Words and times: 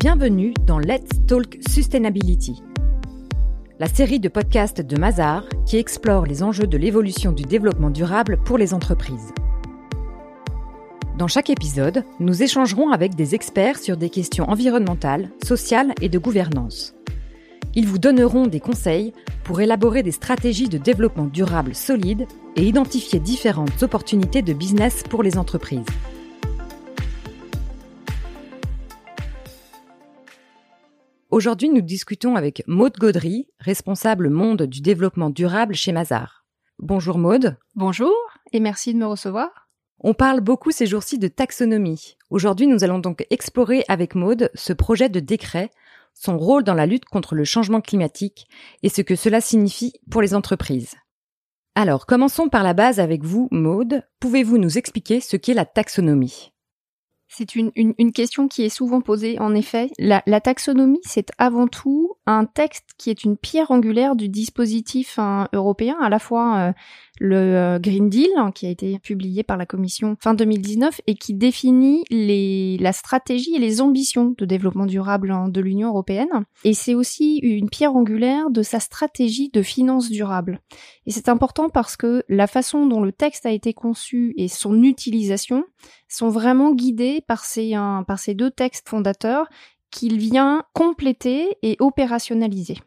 Bienvenue 0.00 0.54
dans 0.64 0.78
Let's 0.78 1.26
Talk 1.26 1.58
Sustainability, 1.68 2.62
la 3.80 3.88
série 3.88 4.20
de 4.20 4.28
podcasts 4.28 4.80
de 4.80 4.96
Mazar 4.96 5.42
qui 5.66 5.76
explore 5.76 6.24
les 6.24 6.44
enjeux 6.44 6.68
de 6.68 6.76
l'évolution 6.76 7.32
du 7.32 7.42
développement 7.42 7.90
durable 7.90 8.38
pour 8.44 8.58
les 8.58 8.74
entreprises. 8.74 9.32
Dans 11.18 11.26
chaque 11.26 11.50
épisode, 11.50 12.04
nous 12.20 12.44
échangerons 12.44 12.92
avec 12.92 13.16
des 13.16 13.34
experts 13.34 13.78
sur 13.78 13.96
des 13.96 14.08
questions 14.08 14.48
environnementales, 14.48 15.30
sociales 15.42 15.92
et 16.00 16.08
de 16.08 16.18
gouvernance. 16.20 16.94
Ils 17.74 17.88
vous 17.88 17.98
donneront 17.98 18.46
des 18.46 18.60
conseils 18.60 19.12
pour 19.42 19.60
élaborer 19.60 20.04
des 20.04 20.12
stratégies 20.12 20.68
de 20.68 20.78
développement 20.78 21.26
durable 21.26 21.74
solides 21.74 22.28
et 22.54 22.62
identifier 22.62 23.18
différentes 23.18 23.82
opportunités 23.82 24.42
de 24.42 24.52
business 24.52 25.02
pour 25.10 25.24
les 25.24 25.38
entreprises. 25.38 25.86
Aujourd'hui, 31.30 31.68
nous 31.68 31.82
discutons 31.82 32.36
avec 32.36 32.62
Maude 32.66 32.96
Gaudry, 32.98 33.48
responsable 33.60 34.30
monde 34.30 34.62
du 34.62 34.80
développement 34.80 35.28
durable 35.28 35.74
chez 35.74 35.92
Mazar. 35.92 36.46
Bonjour 36.78 37.18
Maude. 37.18 37.58
Bonjour 37.74 38.14
et 38.54 38.60
merci 38.60 38.94
de 38.94 38.98
me 38.98 39.04
recevoir. 39.04 39.68
On 40.00 40.14
parle 40.14 40.40
beaucoup 40.40 40.70
ces 40.70 40.86
jours-ci 40.86 41.18
de 41.18 41.28
taxonomie. 41.28 42.16
Aujourd'hui, 42.30 42.66
nous 42.66 42.82
allons 42.82 42.98
donc 42.98 43.26
explorer 43.28 43.84
avec 43.88 44.14
Maude 44.14 44.50
ce 44.54 44.72
projet 44.72 45.10
de 45.10 45.20
décret, 45.20 45.70
son 46.14 46.38
rôle 46.38 46.64
dans 46.64 46.72
la 46.72 46.86
lutte 46.86 47.04
contre 47.04 47.34
le 47.34 47.44
changement 47.44 47.82
climatique 47.82 48.48
et 48.82 48.88
ce 48.88 49.02
que 49.02 49.14
cela 49.14 49.42
signifie 49.42 49.92
pour 50.10 50.22
les 50.22 50.34
entreprises. 50.34 50.94
Alors, 51.74 52.06
commençons 52.06 52.48
par 52.48 52.62
la 52.62 52.72
base 52.72 53.00
avec 53.00 53.22
vous, 53.22 53.48
Maude. 53.50 54.02
Pouvez-vous 54.18 54.56
nous 54.56 54.78
expliquer 54.78 55.20
ce 55.20 55.36
qu'est 55.36 55.52
la 55.52 55.66
taxonomie? 55.66 56.54
C'est 57.28 57.54
une, 57.54 57.70
une, 57.76 58.12
question 58.12 58.48
qui 58.48 58.64
est 58.64 58.70
souvent 58.70 59.02
posée, 59.02 59.38
en 59.38 59.54
effet. 59.54 59.90
La, 59.98 60.22
taxonomie, 60.40 61.00
c'est 61.02 61.30
avant 61.36 61.68
tout 61.68 62.16
un 62.26 62.46
texte 62.46 62.90
qui 62.96 63.10
est 63.10 63.22
une 63.22 63.36
pierre 63.36 63.70
angulaire 63.70 64.16
du 64.16 64.28
dispositif 64.30 65.18
hein, 65.18 65.48
européen, 65.52 65.96
à 66.00 66.08
la 66.08 66.18
fois 66.18 66.56
euh, 66.56 66.72
le 67.20 67.36
euh, 67.36 67.78
Green 67.78 68.08
Deal, 68.08 68.30
hein, 68.36 68.52
qui 68.52 68.66
a 68.66 68.70
été 68.70 68.98
publié 68.98 69.42
par 69.42 69.56
la 69.56 69.66
Commission 69.66 70.16
fin 70.20 70.34
2019 70.34 71.00
et 71.06 71.14
qui 71.14 71.34
définit 71.34 72.04
les, 72.10 72.78
la 72.78 72.92
stratégie 72.92 73.54
et 73.54 73.58
les 73.58 73.80
ambitions 73.80 74.34
de 74.36 74.44
développement 74.44 74.86
durable 74.86 75.30
hein, 75.30 75.48
de 75.48 75.60
l'Union 75.60 75.88
européenne. 75.88 76.44
Et 76.64 76.74
c'est 76.74 76.94
aussi 76.94 77.38
une 77.38 77.70
pierre 77.70 77.96
angulaire 77.96 78.50
de 78.50 78.62
sa 78.62 78.80
stratégie 78.80 79.50
de 79.50 79.62
finances 79.62 80.10
durables. 80.10 80.60
Et 81.06 81.10
c'est 81.10 81.28
important 81.28 81.68
parce 81.68 81.96
que 81.96 82.22
la 82.28 82.46
façon 82.46 82.86
dont 82.86 83.02
le 83.02 83.12
texte 83.12 83.46
a 83.46 83.50
été 83.50 83.72
conçu 83.72 84.34
et 84.36 84.48
son 84.48 84.82
utilisation 84.82 85.64
sont 86.08 86.28
vraiment 86.28 86.72
guidés 86.72 87.22
par 87.26 87.44
ces, 87.44 87.72
par 88.06 88.18
ces 88.18 88.34
deux 88.34 88.50
textes 88.50 88.88
fondateurs 88.88 89.46
qu'il 89.90 90.18
vient 90.18 90.64
compléter 90.74 91.56
et 91.62 91.76
opérationnaliser. 91.80 92.78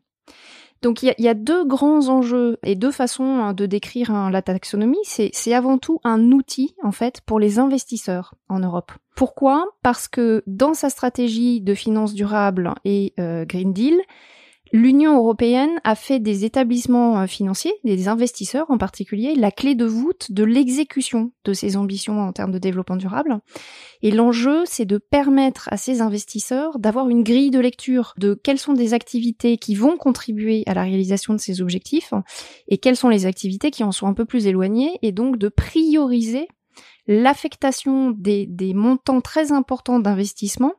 Donc 0.82 1.04
il 1.04 1.14
y, 1.18 1.28
a, 1.28 1.34
deux 1.36 1.64
grands 1.64 2.10
enjeux 2.10 2.58
et 2.64 2.76
deux 2.76 2.92
façons 2.92 3.24
hein, 3.24 3.54
de 3.54 3.68
décrire 3.68 4.32
la 4.32 4.42
taxonomie. 4.42 4.98
C'est 5.04 5.54
avant 5.54 5.78
tout 5.78 6.00
un 6.04 6.32
outil 6.32 6.76
en 6.82 6.92
fait 6.92 7.22
pour 7.22 7.40
les 7.40 7.60
investisseurs 7.60 8.34
en 8.50 8.60
Europe. 8.60 8.92
Pourquoi? 9.16 9.68
Parce 9.84 10.08
que 10.08 10.44
dans 10.48 10.73
sa 10.73 10.90
stratégie 10.90 11.62
de 11.62 11.76
finances 11.76 12.14
durables 12.14 12.73
et 12.84 13.14
euh, 13.20 13.46
Green 13.46 13.73
Deal, 13.73 14.00
L'Union 14.73 15.17
européenne 15.17 15.81
a 15.83 15.95
fait 15.95 16.19
des 16.19 16.45
établissements 16.45 17.19
euh, 17.19 17.27
financiers, 17.27 17.73
des 17.83 18.08
investisseurs 18.08 18.72
en 18.72 18.77
particulier, 18.77 19.36
la 19.36 19.52
clé 19.52 19.75
de 19.75 19.86
voûte 19.86 20.31
de 20.31 20.45
l'exécution 20.45 21.33
de 21.44 21.52
ces 21.52 21.75
ambitions 21.75 22.22
en 22.22 22.31
termes 22.31 22.52
de 22.52 22.58
développement 22.58 22.95
durable. 22.95 23.42
Et 24.02 24.11
l'enjeu, 24.11 24.64
c'est 24.66 24.86
de 24.86 24.97
permettre 24.97 25.67
à 25.72 25.77
ces 25.77 25.99
investisseurs 25.99 26.80
d'avoir 26.80 27.09
une 27.09 27.23
grille 27.23 27.52
de 27.52 27.59
lecture 27.59 28.14
de 28.17 28.33
quelles 28.33 28.59
sont 28.59 28.73
des 28.73 28.94
activités 28.94 29.58
qui 29.58 29.75
vont 29.75 29.97
contribuer 29.97 30.64
à 30.67 30.73
la 30.73 30.83
réalisation 30.83 31.33
de 31.33 31.39
ces 31.39 31.61
objectifs 31.61 32.14
et 32.70 32.77
quelles 32.77 32.95
sont 32.95 33.10
les 33.10 33.26
activités 33.26 33.71
qui 33.71 33.83
en 33.83 33.92
sont 33.92 34.08
un 34.08 34.14
peu 34.14 34.26
plus 34.26 34.48
éloignées 34.48 34.98
et 35.02 35.11
donc 35.11 35.37
de 35.37 35.49
prioriser 35.49 36.48
l'affectation 37.08 38.11
des, 38.11 38.45
des 38.45 38.73
montants 38.73 39.20
très 39.20 39.52
importants 39.52 39.99
d'investissement 39.99 40.76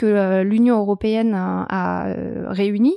que 0.00 0.06
euh, 0.06 0.42
l'Union 0.42 0.78
européenne 0.78 1.34
a, 1.34 1.66
a 1.68 2.08
euh, 2.08 2.46
réunis 2.48 2.96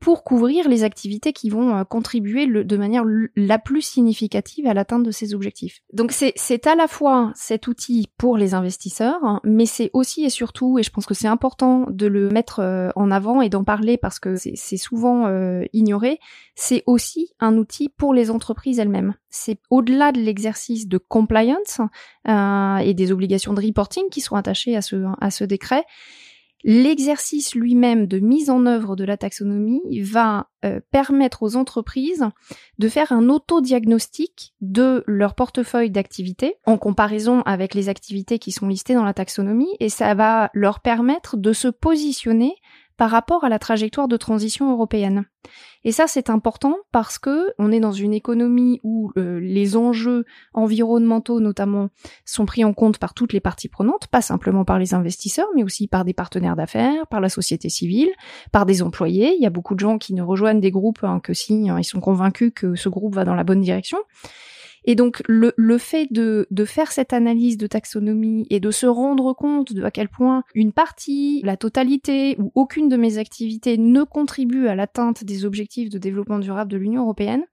pour 0.00 0.24
couvrir 0.24 0.68
les 0.68 0.84
activités 0.84 1.32
qui 1.32 1.48
vont 1.48 1.74
euh, 1.74 1.84
contribuer 1.84 2.46
de 2.46 2.76
manière 2.76 3.04
la 3.34 3.58
plus 3.58 3.82
significative 3.82 4.66
à 4.66 4.74
l'atteinte 4.74 5.02
de 5.02 5.10
ces 5.10 5.34
objectifs. 5.34 5.80
Donc 5.92 6.12
c'est 6.12 6.66
à 6.66 6.74
la 6.74 6.86
fois 6.86 7.32
cet 7.34 7.66
outil 7.66 8.08
pour 8.18 8.36
les 8.36 8.54
investisseurs, 8.54 9.18
hein, 9.24 9.40
mais 9.42 9.66
c'est 9.66 9.90
aussi 9.94 10.24
et 10.24 10.30
surtout, 10.30 10.78
et 10.78 10.82
je 10.82 10.90
pense 10.90 11.06
que 11.06 11.14
c'est 11.14 11.28
important 11.28 11.86
de 11.90 12.06
le 12.06 12.28
mettre 12.28 12.60
euh, 12.60 12.90
en 12.94 13.10
avant 13.10 13.40
et 13.40 13.48
d'en 13.48 13.64
parler 13.64 13.96
parce 13.96 14.18
que 14.18 14.36
c'est 14.36 14.76
souvent 14.76 15.26
euh, 15.26 15.64
ignoré, 15.72 16.20
c'est 16.54 16.82
aussi 16.86 17.32
un 17.40 17.56
outil 17.56 17.88
pour 17.88 18.12
les 18.12 18.30
entreprises 18.30 18.78
elles-mêmes. 18.78 19.14
C'est 19.30 19.58
au-delà 19.70 20.12
de 20.12 20.20
l'exercice 20.20 20.88
de 20.88 20.98
compliance 20.98 21.80
et 22.26 22.94
des 22.94 23.12
obligations 23.12 23.52
de 23.52 23.60
reporting 23.60 24.04
qui 24.10 24.20
sont 24.20 24.34
attachées 24.36 24.76
à 24.76 24.82
ce, 24.82 25.04
à 25.20 25.30
ce 25.30 25.44
décret, 25.44 25.84
L'exercice 26.64 27.54
lui-même 27.54 28.06
de 28.06 28.18
mise 28.18 28.50
en 28.50 28.66
œuvre 28.66 28.96
de 28.96 29.04
la 29.04 29.16
taxonomie 29.16 30.00
va 30.00 30.48
euh, 30.64 30.80
permettre 30.90 31.42
aux 31.42 31.54
entreprises 31.54 32.24
de 32.78 32.88
faire 32.88 33.12
un 33.12 33.28
autodiagnostic 33.28 34.54
de 34.60 35.04
leur 35.06 35.34
portefeuille 35.34 35.90
d'activités 35.90 36.56
en 36.64 36.78
comparaison 36.78 37.42
avec 37.42 37.74
les 37.74 37.88
activités 37.88 38.38
qui 38.38 38.52
sont 38.52 38.68
listées 38.68 38.94
dans 38.94 39.04
la 39.04 39.14
taxonomie 39.14 39.76
et 39.80 39.88
ça 39.88 40.14
va 40.14 40.50
leur 40.54 40.80
permettre 40.80 41.36
de 41.36 41.52
se 41.52 41.68
positionner 41.68 42.54
par 42.96 43.10
rapport 43.10 43.44
à 43.44 43.48
la 43.48 43.58
trajectoire 43.58 44.08
de 44.08 44.16
transition 44.16 44.70
européenne. 44.70 45.24
Et 45.84 45.92
ça, 45.92 46.06
c'est 46.08 46.30
important 46.30 46.76
parce 46.90 47.18
que 47.18 47.52
on 47.58 47.70
est 47.70 47.78
dans 47.78 47.92
une 47.92 48.12
économie 48.12 48.80
où 48.82 49.12
euh, 49.16 49.38
les 49.38 49.76
enjeux 49.76 50.24
environnementaux, 50.54 51.38
notamment, 51.38 51.90
sont 52.24 52.46
pris 52.46 52.64
en 52.64 52.74
compte 52.74 52.98
par 52.98 53.14
toutes 53.14 53.32
les 53.32 53.40
parties 53.40 53.68
prenantes, 53.68 54.08
pas 54.08 54.22
simplement 54.22 54.64
par 54.64 54.78
les 54.78 54.94
investisseurs, 54.94 55.48
mais 55.54 55.62
aussi 55.62 55.86
par 55.86 56.04
des 56.04 56.14
partenaires 56.14 56.56
d'affaires, 56.56 57.06
par 57.06 57.20
la 57.20 57.28
société 57.28 57.68
civile, 57.68 58.10
par 58.50 58.66
des 58.66 58.82
employés. 58.82 59.34
Il 59.36 59.42
y 59.42 59.46
a 59.46 59.50
beaucoup 59.50 59.74
de 59.74 59.80
gens 59.80 59.98
qui 59.98 60.14
ne 60.14 60.22
rejoignent 60.22 60.60
des 60.60 60.72
groupes 60.72 61.04
hein, 61.04 61.20
que 61.20 61.34
si 61.34 61.70
hein, 61.70 61.78
ils 61.78 61.84
sont 61.84 62.00
convaincus 62.00 62.52
que 62.54 62.74
ce 62.74 62.88
groupe 62.88 63.14
va 63.14 63.24
dans 63.24 63.34
la 63.34 63.44
bonne 63.44 63.60
direction. 63.60 63.98
Et 64.86 64.94
donc 64.94 65.22
le, 65.26 65.52
le 65.56 65.78
fait 65.78 66.06
de, 66.12 66.46
de, 66.50 66.64
faire 66.64 66.92
cette 66.92 67.12
analyse 67.12 67.58
de 67.58 67.66
taxonomie 67.66 68.46
et 68.50 68.60
de 68.60 68.70
se 68.70 68.86
rendre 68.86 69.32
compte 69.32 69.72
de 69.72 69.82
à 69.82 69.90
quel 69.90 70.08
point 70.08 70.44
une 70.54 70.72
partie, 70.72 71.42
la 71.44 71.56
totalité 71.56 72.36
ou 72.38 72.52
aucune 72.54 72.88
de 72.88 72.96
mes 72.96 73.18
activités 73.18 73.78
ne 73.78 74.04
contribue 74.04 74.68
à 74.68 74.76
l'atteinte 74.76 75.24
des 75.24 75.44
objectifs 75.44 75.90
de 75.90 75.98
développement 75.98 76.38
durable 76.38 76.70
de 76.70 76.76
l'Union 76.76 77.02
européenne, 77.02 77.44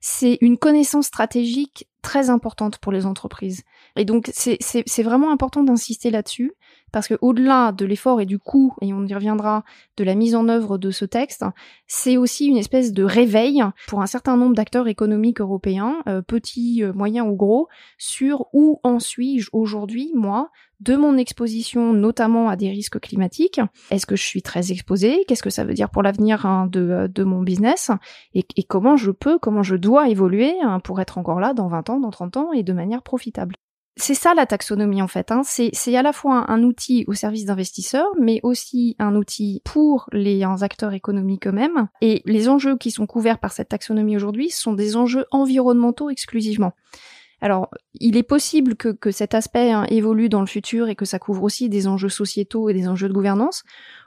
c'est 0.00 0.38
une 0.40 0.58
connaissance 0.58 1.06
stratégique 1.06 1.88
très 2.02 2.30
importante 2.30 2.78
pour 2.78 2.90
les 2.90 3.06
entreprises. 3.06 3.62
Et 3.96 4.04
donc 4.04 4.30
c'est 4.32 5.02
vraiment 5.02 5.30
important 5.30 5.62
d'insister 5.62 6.10
là-dessus 6.10 6.52
parce 6.92 7.08
que 7.08 7.14
au-delà 7.20 7.72
de 7.72 7.84
l'effort 7.84 8.20
et 8.20 8.26
du 8.26 8.38
coût, 8.38 8.74
et 8.80 8.92
on 8.92 9.04
y 9.04 9.14
reviendra, 9.14 9.64
de 9.96 10.04
la 10.04 10.14
mise 10.14 10.34
en 10.34 10.48
œuvre 10.48 10.78
de 10.78 10.90
ce 10.90 11.04
texte, 11.04 11.44
c'est 11.86 12.16
aussi 12.16 12.46
une 12.46 12.56
espèce 12.56 12.92
de 12.92 13.02
réveil 13.02 13.62
pour 13.88 14.02
un 14.02 14.06
certain 14.06 14.36
nombre 14.36 14.54
d'acteurs 14.54 14.88
économiques 14.88 15.40
européens, 15.40 15.96
euh, 16.08 16.22
petits, 16.22 16.84
euh, 16.84 16.92
moyens 16.92 17.26
ou 17.28 17.34
gros, 17.34 17.68
sur 17.98 18.46
où 18.52 18.78
en 18.82 18.98
suis-je 18.98 19.48
aujourd'hui, 19.52 20.12
moi, 20.14 20.50
de 20.80 20.96
mon 20.96 21.16
exposition, 21.16 21.92
notamment 21.92 22.48
à 22.48 22.56
des 22.56 22.68
risques 22.68 22.98
climatiques. 22.98 23.60
Est-ce 23.90 24.06
que 24.06 24.16
je 24.16 24.24
suis 24.24 24.42
très 24.42 24.72
exposée? 24.72 25.24
Qu'est-ce 25.26 25.42
que 25.42 25.50
ça 25.50 25.64
veut 25.64 25.74
dire 25.74 25.90
pour 25.90 26.02
l'avenir 26.02 26.44
hein, 26.44 26.66
de, 26.70 26.80
euh, 26.80 27.08
de, 27.08 27.24
mon 27.24 27.42
business? 27.42 27.90
Et, 28.34 28.44
et, 28.56 28.64
comment 28.64 28.96
je 28.96 29.10
peux, 29.12 29.38
comment 29.38 29.62
je 29.62 29.76
dois 29.76 30.08
évoluer 30.08 30.54
hein, 30.62 30.80
pour 30.80 31.00
être 31.00 31.18
encore 31.18 31.40
là 31.40 31.54
dans 31.54 31.68
20 31.68 31.90
ans, 31.90 32.00
dans 32.00 32.10
30 32.10 32.36
ans 32.36 32.52
et 32.52 32.62
de 32.62 32.72
manière 32.72 33.02
profitable? 33.02 33.54
C'est 33.96 34.14
ça 34.14 34.34
la 34.34 34.46
taxonomie 34.46 35.02
en 35.02 35.08
fait. 35.08 35.30
Hein. 35.30 35.42
C'est 35.44 35.96
à 35.96 36.02
la 36.02 36.12
fois 36.12 36.50
un 36.50 36.62
outil 36.62 37.04
au 37.08 37.14
service 37.14 37.44
d'investisseurs, 37.44 38.08
mais 38.18 38.40
aussi 38.42 38.96
un 38.98 39.14
outil 39.16 39.60
pour 39.64 40.08
les 40.12 40.42
acteurs 40.62 40.94
économiques 40.94 41.46
eux-mêmes. 41.46 41.88
Et 42.00 42.22
les 42.24 42.48
enjeux 42.48 42.76
qui 42.76 42.90
sont 42.90 43.06
couverts 43.06 43.38
par 43.38 43.52
cette 43.52 43.68
taxonomie 43.68 44.16
aujourd'hui 44.16 44.50
sont 44.50 44.72
des 44.72 44.96
enjeux 44.96 45.26
environnementaux 45.30 46.10
exclusivement. 46.10 46.72
Alors, 47.42 47.70
il 47.94 48.16
est 48.16 48.22
possible 48.22 48.76
que, 48.76 49.10
cet 49.10 49.34
aspect 49.34 49.72
hein, 49.72 49.84
évolue 49.88 50.28
dans 50.28 50.40
le 50.40 50.46
futur 50.46 50.88
et 50.88 50.94
que 50.94 51.04
ça 51.04 51.18
couvre 51.18 51.42
aussi 51.42 51.68
des 51.68 51.88
enjeux 51.88 52.08
sociétaux 52.08 52.68
et 52.68 52.72
des 52.72 52.86
enjeux 52.86 53.08
de 53.08 53.12
gouvernance. 53.12 53.64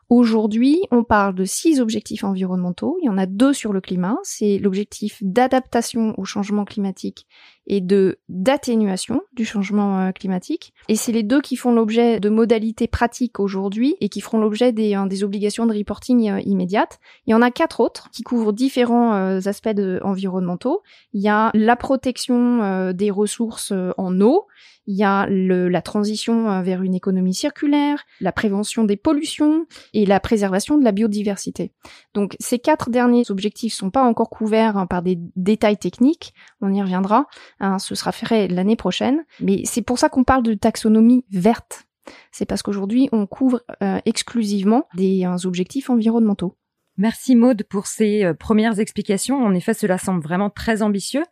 Aujourd'hui, 0.10 0.81
on 0.92 1.04
parle 1.04 1.34
de 1.34 1.46
six 1.46 1.81
objectifs 1.81 2.24
environnementaux. 2.24 2.98
Il 3.02 3.06
y 3.07 3.10
en 3.10 3.18
a 3.18 3.25
deux 3.25 3.54
sur 3.54 3.74
le 3.74 3.81
climat. 3.81 4.18
C'est 4.22 4.60
l'objectif 4.60 5.18
d'adaptation 5.22 6.13
au 6.19 6.25
changement 6.25 6.63
climatique 6.63 7.25
et 7.66 7.81
de 7.81 8.19
d'atténuation 8.30 9.22
du 9.34 9.46
changement 9.46 10.00
euh, 10.00 10.12
climatique. 10.12 10.74
Et 10.90 10.96
c'est 10.96 11.12
les 11.12 11.24
deux 11.24 11.42
qui 11.42 11.56
font 11.56 11.72
l'objet 11.72 12.19
de 12.19 12.30
modalités 12.30 12.88
pratiques 12.88 13.40
aujourd'hui 13.40 13.96
et 14.00 14.10
qui 14.10 14.22
feront 14.22 14.38
l'objet 14.38 14.72
des, 14.72 14.94
hein, 14.94 15.10
obligations 15.24 15.66
de 15.66 15.75
reporting 15.75 16.30
euh, 16.30 16.40
immédiates. 16.42 17.00
Il 17.25 17.31
y 17.31 17.34
en 17.34 17.42
a 17.42 17.50
quatre 17.50 17.80
autres 17.80 18.10
qui 18.12 18.22
couvrent 18.22 18.54
différents 18.54 19.16
euh, 19.16 19.40
aspects 19.46 19.69
environnementaux. 20.04 20.84
Il 21.13 21.22
y 21.24 21.30
a 21.30 21.50
la 21.56 21.75
protection 21.75 22.92
des 22.94 23.10
ressources 23.10 23.74
en 23.98 24.22
eau, 24.22 24.46
il 24.88 24.96
y 24.96 25.04
a 25.04 25.26
le, 25.28 25.68
la 25.70 25.82
transition 25.82 26.50
euh, 26.50 26.62
vers 26.62 26.84
une 26.84 26.94
économie 26.94 27.34
circulaire, 27.34 28.04
la 28.22 28.32
prévention 28.32 28.84
des 28.84 28.98
pollutions 28.98 29.66
et 29.94 30.06
la 30.06 30.20
préservation 30.20 30.78
de 30.78 30.84
la 30.84 30.92
biodiversité. 30.92 31.72
Donc 32.14 32.36
ces 32.40 32.60
quatre 32.60 32.90
derniers 32.90 33.30
objectifs 33.30 33.74
sont 33.74 33.90
pas 33.90 34.04
encore 34.04 34.30
couverts 34.30 34.78
hein, 34.78 34.86
par 34.86 35.02
des 35.02 35.18
détails 35.36 35.78
techniques, 35.78 36.34
on 36.62 36.74
y 36.74 36.82
reviendra, 36.82 37.28
hein, 37.60 37.80
ce 37.80 37.96
sera 37.96 38.12
fait 38.12 38.48
l'année 38.48 38.76
prochaine, 38.76 39.24
mais 39.40 39.62
c'est 39.66 39.82
pour 39.82 40.00
ça 40.00 40.10
qu'on 40.10 40.24
parle 40.24 40.44
de 40.44 40.54
taxonomie 40.54 41.26
verte. 41.31 41.86
C'est 42.31 42.46
parce 42.46 42.62
qu'aujourd'hui 42.62 43.10
on 43.12 43.26
couvre 43.26 43.64
euh, 43.81 44.00
exclusivement 44.06 44.88
des 44.96 45.26
euh, 45.26 45.48
objectifs 45.48 45.90
environnementaux. 45.90 46.56
Merci 46.98 47.36
Maude 47.36 47.64
pour 47.64 47.88
ces 47.88 48.31
premières 48.40 48.80
explications. 48.80 49.44
En 49.44 49.54
effet, 49.54 49.74
cela 49.74 49.98
semble 49.98 50.24
vraiment 50.24 50.50
très 50.50 50.81
ambitieux. 50.81 51.24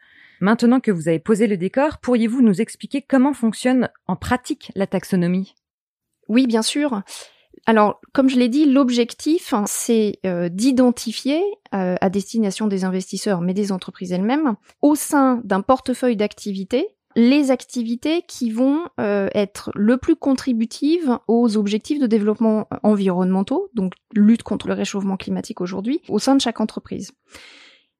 Maintenant 0.43 0.81
que 0.81 0.91
vous 0.91 1.07
avez 1.07 1.19
posé 1.19 1.47
le 1.47 1.55
décor, 1.55 1.99
pourriez-vous 1.99 2.41
nous 2.41 2.59
expliquer 2.59 3.01
comment 3.01 3.31
fonctionne 3.31 3.87
en 4.07 4.17
pratique 4.17 4.73
la 4.75 4.87
taxonomie? 4.87 5.55
Oui, 6.27 6.47
bien 6.47 6.61
sûr. 6.61 7.01
Alors, 7.65 8.01
comme 8.11 8.27
je 8.27 8.37
l'ai 8.37 8.49
dit, 8.49 8.65
l'objectif, 8.65 9.53
hein, 9.53 9.63
c'est 9.67 10.19
euh, 10.25 10.49
d'identifier 10.49 11.41
euh, 11.73 11.95
à 12.01 12.09
destination 12.09 12.67
des 12.67 12.83
investisseurs, 12.83 13.39
mais 13.39 13.53
des 13.53 13.71
entreprises 13.71 14.11
elles-mêmes, 14.11 14.57
au 14.81 14.95
sein 14.95 15.39
d'un 15.45 15.61
portefeuille 15.61 16.17
d'activités, 16.17 16.89
les 17.15 17.49
activités 17.49 18.21
qui 18.27 18.51
vont 18.51 18.81
euh, 18.99 19.29
être 19.33 19.71
le 19.75 19.95
plus 19.95 20.17
contributives 20.17 21.19
aux 21.29 21.55
objectifs 21.55 21.99
de 21.99 22.07
développement 22.07 22.67
environnementaux, 22.81 23.69
donc 23.75 23.93
lutte 24.13 24.43
contre 24.43 24.67
le 24.67 24.73
réchauffement 24.73 25.15
climatique 25.15 25.61
aujourd'hui, 25.61 26.01
au 26.09 26.19
sein 26.19 26.35
de 26.35 26.41
chaque 26.41 26.59
entreprise. 26.59 27.13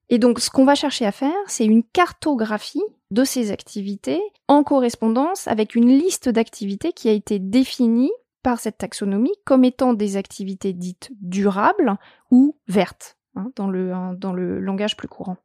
Et 0.10 0.20
donc, 0.20 0.40
ce 0.40 0.50
qu'on 0.50 0.66
va 0.66 0.76
chercher 0.76 1.06
à 1.06 1.12
faire, 1.12 1.34
c'est 1.48 1.66
une 1.66 1.84
cartographie 1.84 2.84
de 3.12 3.24
ces 3.24 3.52
activités 3.52 4.22
en 4.48 4.64
correspondance 4.64 5.48
avec 5.48 5.76
une 5.76 5.90
liste 5.90 6.30
d'activités 6.30 6.94
qui 6.94 7.10
a 7.10 7.14
été 7.14 7.40
définie 7.40 8.12
par 8.44 8.60
cette 8.60 8.78
taxonomie 8.78 9.34
comme 9.46 9.64
étant 9.64 9.94
des 9.94 10.18
activités 10.18 10.74
dites 10.74 11.12
durables 11.22 11.96
ou 12.32 12.58
vertes, 12.68 13.18
hein, 13.36 13.52
dans, 13.56 13.68
le, 13.68 13.94
hein, 13.94 14.16
dans 14.18 14.34
le 14.34 14.60
langage 14.60 14.98
plus 14.98 15.08
courant. 15.08 15.38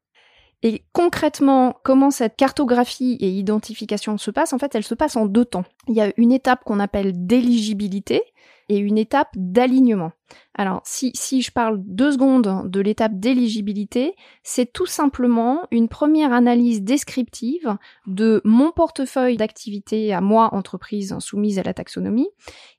Et 0.63 0.83
concrètement, 0.93 1.77
comment 1.85 2.11
cette 2.11 2.35
cartographie 2.35 3.17
et 3.21 3.31
identification 3.31 4.19
se 4.19 4.33
passe 4.33 4.53
En 4.53 4.59
fait, 4.59 4.75
elle 4.75 4.83
se 4.83 4.97
passe 4.97 5.15
en 5.15 5.27
deux 5.27 5.45
temps. 5.45 5.65
Il 5.87 5.95
y 5.95 6.01
a 6.01 6.13
une 6.17 6.33
étape 6.33 6.65
qu'on 6.65 6.81
appelle 6.81 7.27
d'éligibilité, 7.27 8.23
et 8.69 8.79
une 8.79 8.99
étape 8.99 9.31
d'alignement. 9.35 10.13
Alors, 10.55 10.81
si, 10.85 11.13
si 11.15 11.41
je 11.41 11.53
parle 11.53 11.79
deux 11.85 12.13
secondes 12.13 12.69
de 12.69 12.81
l'étape 12.81 13.19
d'éligibilité, 13.19 14.15
c'est 14.43 14.73
tout 14.73 14.87
simplement 14.87 15.63
une 15.71 15.89
première 15.89 16.33
analyse 16.33 16.83
descriptive 16.83 17.77
de 18.07 18.41
mon 18.45 18.73
portefeuille 18.73 19.37
d'activités 19.37 20.13
à 20.13 20.21
moi, 20.21 20.53
entreprise 20.53 21.17
soumise 21.21 21.59
à 21.59 21.63
la 21.63 21.75
taxonomie, 21.75 22.29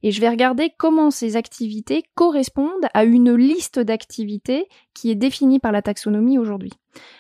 et 0.03 0.11
je 0.11 0.19
vais 0.19 0.29
regarder 0.29 0.71
comment 0.77 1.09
ces 1.09 1.37
activités 1.37 2.03
correspondent 2.15 2.87
à 2.93 3.03
une 3.03 3.33
liste 3.33 3.79
d'activités 3.79 4.67
qui 4.93 5.09
est 5.09 5.15
définie 5.15 5.59
par 5.59 5.71
la 5.71 5.81
taxonomie 5.81 6.37
aujourd'hui. 6.37 6.71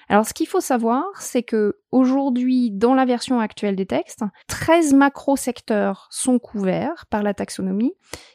Alors, 0.09 0.25
ce 0.25 0.33
qu'il 0.33 0.47
faut 0.47 0.61
savoir, 0.61 1.05
c'est 1.19 1.43
que 1.43 1.77
aujourd'hui, 1.91 2.71
dans 2.71 2.93
la 2.93 3.05
version 3.05 3.39
actuelle 3.39 3.75
des 3.75 3.85
textes, 3.85 4.23
13 4.47 4.93
macro-secteurs 4.93 6.07
sont 6.09 6.39
couverts 6.39 7.05
par 7.09 7.23
la 7.23 7.33
taxonomie, 7.33 7.93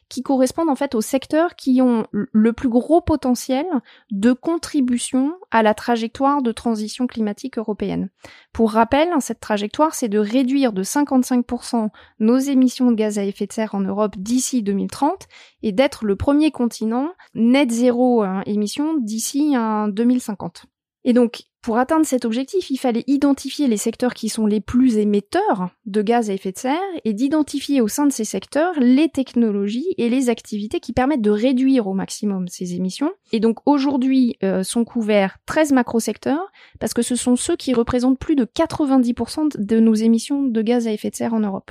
qui 0.08 0.23
correspondent 0.23 0.70
en 0.70 0.76
fait 0.76 0.94
aux 0.94 1.00
secteurs 1.00 1.56
qui 1.56 1.82
ont 1.82 1.83
le 2.10 2.52
plus 2.52 2.69
gros 2.69 3.00
potentiel 3.00 3.66
de 4.10 4.32
contribution 4.32 5.34
à 5.50 5.62
la 5.62 5.75
trajectoire 5.75 6.42
de 6.42 6.52
transition 6.52 7.06
climatique 7.06 7.58
européenne. 7.58 8.10
Pour 8.52 8.72
rappel, 8.72 9.08
cette 9.20 9.40
trajectoire, 9.40 9.94
c'est 9.94 10.08
de 10.08 10.19
réduire 10.19 10.72
de 10.72 10.82
55% 10.82 11.88
nos 12.20 12.38
émissions 12.38 12.90
de 12.90 12.96
gaz 12.96 13.19
à 13.19 13.25
effet 13.25 13.46
de 13.46 13.52
serre 13.52 13.75
en 13.75 13.81
Europe 13.81 14.16
d'ici 14.19 14.62
2030 14.62 15.26
et 15.62 15.72
d'être 15.72 16.04
le 16.04 16.16
premier 16.16 16.50
continent 16.50 17.10
net 17.34 17.70
zéro 17.70 18.22
hein, 18.22 18.42
émission 18.46 18.94
d'ici 18.98 19.54
2050. 19.54 20.66
Et 21.04 21.12
donc, 21.12 21.44
pour 21.64 21.78
atteindre 21.78 22.05
cet 22.05 22.26
objectif, 22.26 22.69
il 22.69 22.76
fallait 22.76 23.05
identifier 23.06 23.69
les 23.69 23.78
secteurs 23.78 24.12
qui 24.12 24.28
sont 24.28 24.44
les 24.44 24.61
plus 24.61 24.99
émetteurs 24.99 25.70
de 25.87 26.02
gaz 26.02 26.28
à 26.28 26.34
effet 26.34 26.52
de 26.52 26.58
serre 26.58 26.78
et 27.06 27.14
d'identifier 27.14 27.81
au 27.81 27.88
sein 27.88 28.05
de 28.05 28.12
ces 28.12 28.26
secteurs 28.26 28.75
les 28.78 29.08
technologies 29.08 29.94
et 29.96 30.11
les 30.11 30.28
activités 30.28 30.78
qui 30.78 30.93
permettent 30.93 31.22
de 31.22 31.31
réduire 31.31 31.87
au 31.87 31.94
maximum 31.94 32.49
ces 32.49 32.75
émissions. 32.75 33.12
Et 33.32 33.40
donc 33.40 33.61
aujourd'hui 33.64 34.37
euh, 34.44 34.62
sont 34.62 34.84
couverts 34.84 35.38
13 35.46 35.72
macro-secteurs 35.72 36.52
parce 36.81 36.93
que 36.93 37.00
ce 37.00 37.16
sont 37.16 37.34
ceux 37.34 37.56
qui 37.56 37.72
représentent 37.72 38.19
plus 38.19 38.37
de 38.37 38.44
90% 38.44 39.58
de 39.58 39.81
nos 39.81 39.94
émissions 39.94 40.43
de 40.43 40.60
gaz 40.60 40.87
à 40.87 40.93
effet 40.93 41.08
de 41.08 41.17
serre 41.17 41.32
en 41.32 41.40
Europe. 41.40 41.70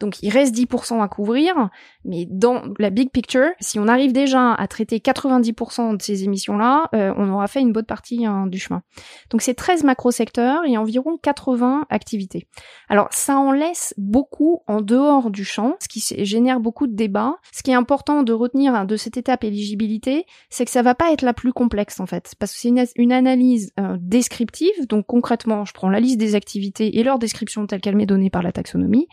Donc 0.00 0.22
il 0.22 0.30
reste 0.30 0.54
10% 0.54 1.02
à 1.02 1.08
couvrir, 1.08 1.70
mais 2.04 2.26
dans 2.30 2.62
la 2.78 2.90
big 2.90 3.10
picture, 3.10 3.48
si 3.60 3.78
on 3.78 3.88
arrive 3.88 4.12
déjà 4.12 4.52
à 4.52 4.66
traiter 4.68 4.98
90% 4.98 5.96
de 5.96 6.02
ces 6.02 6.24
émissions-là, 6.24 6.88
euh, 6.94 7.12
on 7.16 7.28
aura 7.30 7.48
fait 7.48 7.60
une 7.60 7.72
bonne 7.72 7.84
partie 7.84 8.24
hein, 8.24 8.46
du 8.46 8.58
chemin. 8.58 8.82
Donc 9.30 9.42
c'est 9.42 9.54
13 9.54 9.84
macro-secteurs 9.84 10.64
et 10.66 10.76
environ 10.76 11.18
80 11.22 11.86
activités. 11.90 12.46
Alors 12.88 13.08
ça 13.10 13.38
en 13.38 13.52
laisse 13.52 13.94
beaucoup 13.96 14.62
en 14.66 14.80
dehors 14.80 15.30
du 15.30 15.44
champ, 15.44 15.74
ce 15.80 15.88
qui 15.88 16.00
génère 16.24 16.60
beaucoup 16.60 16.86
de 16.86 16.94
débats. 16.94 17.36
Ce 17.52 17.62
qui 17.62 17.70
est 17.70 17.74
important 17.74 18.22
de 18.22 18.32
retenir 18.32 18.86
de 18.86 18.96
cette 18.96 19.16
étape 19.16 19.44
éligibilité, 19.44 20.24
c'est 20.50 20.64
que 20.64 20.70
ça 20.70 20.82
va 20.82 20.94
pas 20.94 21.12
être 21.12 21.22
la 21.22 21.34
plus 21.34 21.52
complexe 21.52 22.00
en 22.00 22.06
fait, 22.06 22.34
parce 22.38 22.52
que 22.52 22.58
c'est 22.58 22.92
une, 22.96 23.12
analyse 23.12 23.72
euh, 23.80 23.96
descriptive, 24.00 24.86
donc 24.88 25.06
concrètement 25.06 25.64
je 25.64 25.72
prends 25.72 25.88
la 25.88 26.00
liste 26.00 26.18
des 26.18 26.34
activités 26.34 26.98
et 26.98 27.02
leur 27.02 27.18
description 27.18 27.66
telle 27.66 27.80
qu'elle 27.80 27.96
m'est 27.96 28.06
donnée 28.06 28.30
par 28.30 28.42
la 28.42 28.52
taxonomie, 28.52 29.08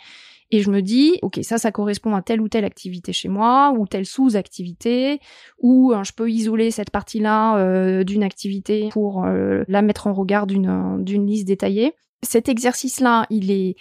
et 0.52 0.62
je 0.62 0.70
me 0.70 0.82
dis, 0.82 1.18
ok, 1.22 1.40
ça, 1.42 1.58
ça 1.58 1.72
correspond 1.72 2.16
à 2.16 2.22
telle 2.22 2.40
ou 2.40 2.48
telle 2.48 2.66
activité 2.66 3.14
chez 3.14 3.30
moi, 3.30 3.74
ou 3.78 3.88
telle 3.88 4.06
sous-activité, 4.06 5.20
ou 5.60 5.92
hein, 5.94 6.04
je 6.04 6.12
peux 6.12 6.30
isoler 6.30 6.70
cette 6.70 6.92
partie-là 6.92 7.58
euh, 7.58 8.04
d'une 8.04 8.24
activité 8.24 8.90
pour 8.92 9.26
euh, 9.26 9.64
la 9.68 9.82
mettre 9.82 10.08
en 10.08 10.14
regard 10.14 10.46
d'une 10.46 11.04
d'une 11.04 11.26
liste 11.26 11.48
détaillée. 11.48 11.94
Cet 12.22 12.48
exercice-là, 12.48 13.26
il 13.30 13.52
est 13.52 13.76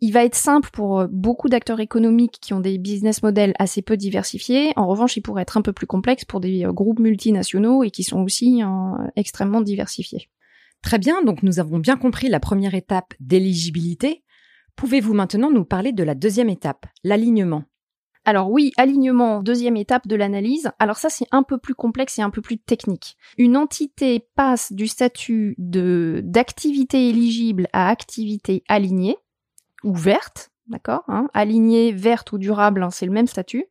il 0.00 0.12
va 0.12 0.24
être 0.24 0.34
simple 0.34 0.68
pour 0.70 1.00
euh, 1.00 1.06
beaucoup 1.10 1.48
d'acteurs 1.48 1.80
économiques 1.80 2.38
qui 2.42 2.52
ont 2.52 2.60
des 2.60 2.76
business 2.76 3.22
models 3.22 3.54
assez 3.58 3.80
peu 3.80 3.96
diversifiés. 3.96 4.72
En 4.76 4.86
revanche, 4.86 5.16
il 5.16 5.22
pourrait 5.22 5.42
être 5.42 5.56
un 5.56 5.62
peu 5.62 5.72
plus 5.72 5.86
complexe 5.86 6.26
pour 6.26 6.40
des 6.40 6.66
groupes 6.68 6.98
multinationaux 6.98 7.84
et 7.84 7.90
qui 7.90 8.04
sont 8.04 8.20
aussi 8.20 8.60
extrêmement 9.16 9.62
diversifiés. 9.62 10.28
Très 10.82 10.98
bien, 10.98 11.22
donc 11.22 11.42
nous 11.44 11.60
avons 11.60 11.78
bien 11.78 11.96
compris 11.96 12.28
la 12.28 12.40
première 12.40 12.74
étape 12.74 13.14
d'éligibilité. 13.20 14.24
Pouvez-vous 14.76 15.14
maintenant 15.14 15.50
nous 15.50 15.64
parler 15.64 15.92
de 15.92 16.02
la 16.02 16.14
deuxième 16.14 16.48
étape, 16.48 16.86
l'alignement? 17.04 17.64
Alors 18.24 18.50
oui, 18.50 18.72
alignement, 18.76 19.42
deuxième 19.42 19.76
étape 19.76 20.06
de 20.06 20.14
l'analyse. 20.14 20.70
Alors 20.78 20.96
ça, 20.96 21.10
c'est 21.10 21.26
un 21.32 21.42
peu 21.42 21.58
plus 21.58 21.74
complexe 21.74 22.18
et 22.18 22.22
un 22.22 22.30
peu 22.30 22.40
plus 22.40 22.58
technique. 22.58 23.16
Une 23.36 23.56
entité 23.56 24.28
passe 24.36 24.72
du 24.72 24.86
statut 24.86 25.56
de 25.58 26.20
d'activité 26.24 27.08
éligible 27.08 27.68
à 27.72 27.88
activité 27.88 28.62
alignée 28.68 29.16
ou 29.82 29.94
verte, 29.94 30.50
d'accord 30.68 31.02
hein, 31.08 31.28
Alignée, 31.34 31.90
verte 31.90 32.32
ou 32.32 32.38
durable, 32.38 32.84
hein, 32.84 32.90
c'est 32.90 33.06
le 33.06 33.12
même 33.12 33.26
statut. 33.26 33.64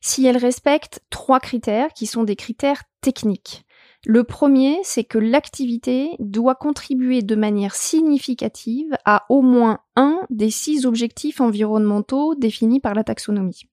Si 0.00 0.24
elle 0.26 0.36
respecte 0.36 1.00
trois 1.10 1.40
critères 1.40 1.92
qui 1.92 2.06
sont 2.06 2.22
des 2.22 2.36
critères 2.36 2.84
techniques. 3.00 3.64
Le 4.08 4.22
premier, 4.22 4.78
c'est 4.84 5.02
que 5.02 5.18
l'activité 5.18 6.10
doit 6.20 6.54
contribuer 6.54 7.22
de 7.22 7.34
manière 7.34 7.74
significative 7.74 8.96
à 9.04 9.26
au 9.30 9.42
moins 9.42 9.80
un 9.96 10.20
des 10.30 10.50
six 10.50 10.86
objectifs 10.86 11.40
environnementaux 11.40 12.36
définis 12.36 12.78
par 12.78 12.94
la 12.94 13.02
taxonomie. 13.02 13.64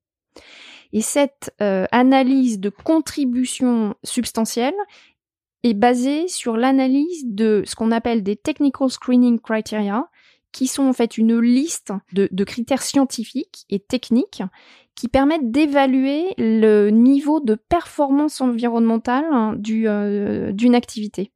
Et 0.92 1.02
cette 1.02 1.54
euh, 1.62 1.86
analyse 1.92 2.60
de 2.60 2.70
contribution 2.70 3.94
substantielle 4.04 4.74
est 5.62 5.76
basée 5.76 6.28
sur 6.28 6.58
l'analyse 6.58 7.26
de 7.28 7.62
ce 7.68 7.76
qu'on 7.76 7.92
appelle 7.92 8.24
des 8.24 8.36
technical 8.36 8.90
screening 8.90 9.40
criteria, 9.40 10.10
qui 10.54 10.68
sont 10.68 10.84
en 10.84 10.94
fait 10.94 11.18
une 11.18 11.40
liste 11.40 11.92
de 12.14 12.44
critères 12.46 12.82
scientifiques 12.82 13.66
et 13.70 13.80
techniques 13.80 14.44
qui 14.96 15.08
permettent 15.08 15.52
d'évaluer 15.52 16.34
le 16.38 16.90
niveau 16.90 17.40
de 17.40 17.56
performance 17.56 18.42
environnementale 18.42 19.26
hein, 19.32 19.58
euh, 19.70 20.52
d'une 20.52 20.76
activité. 20.76 21.32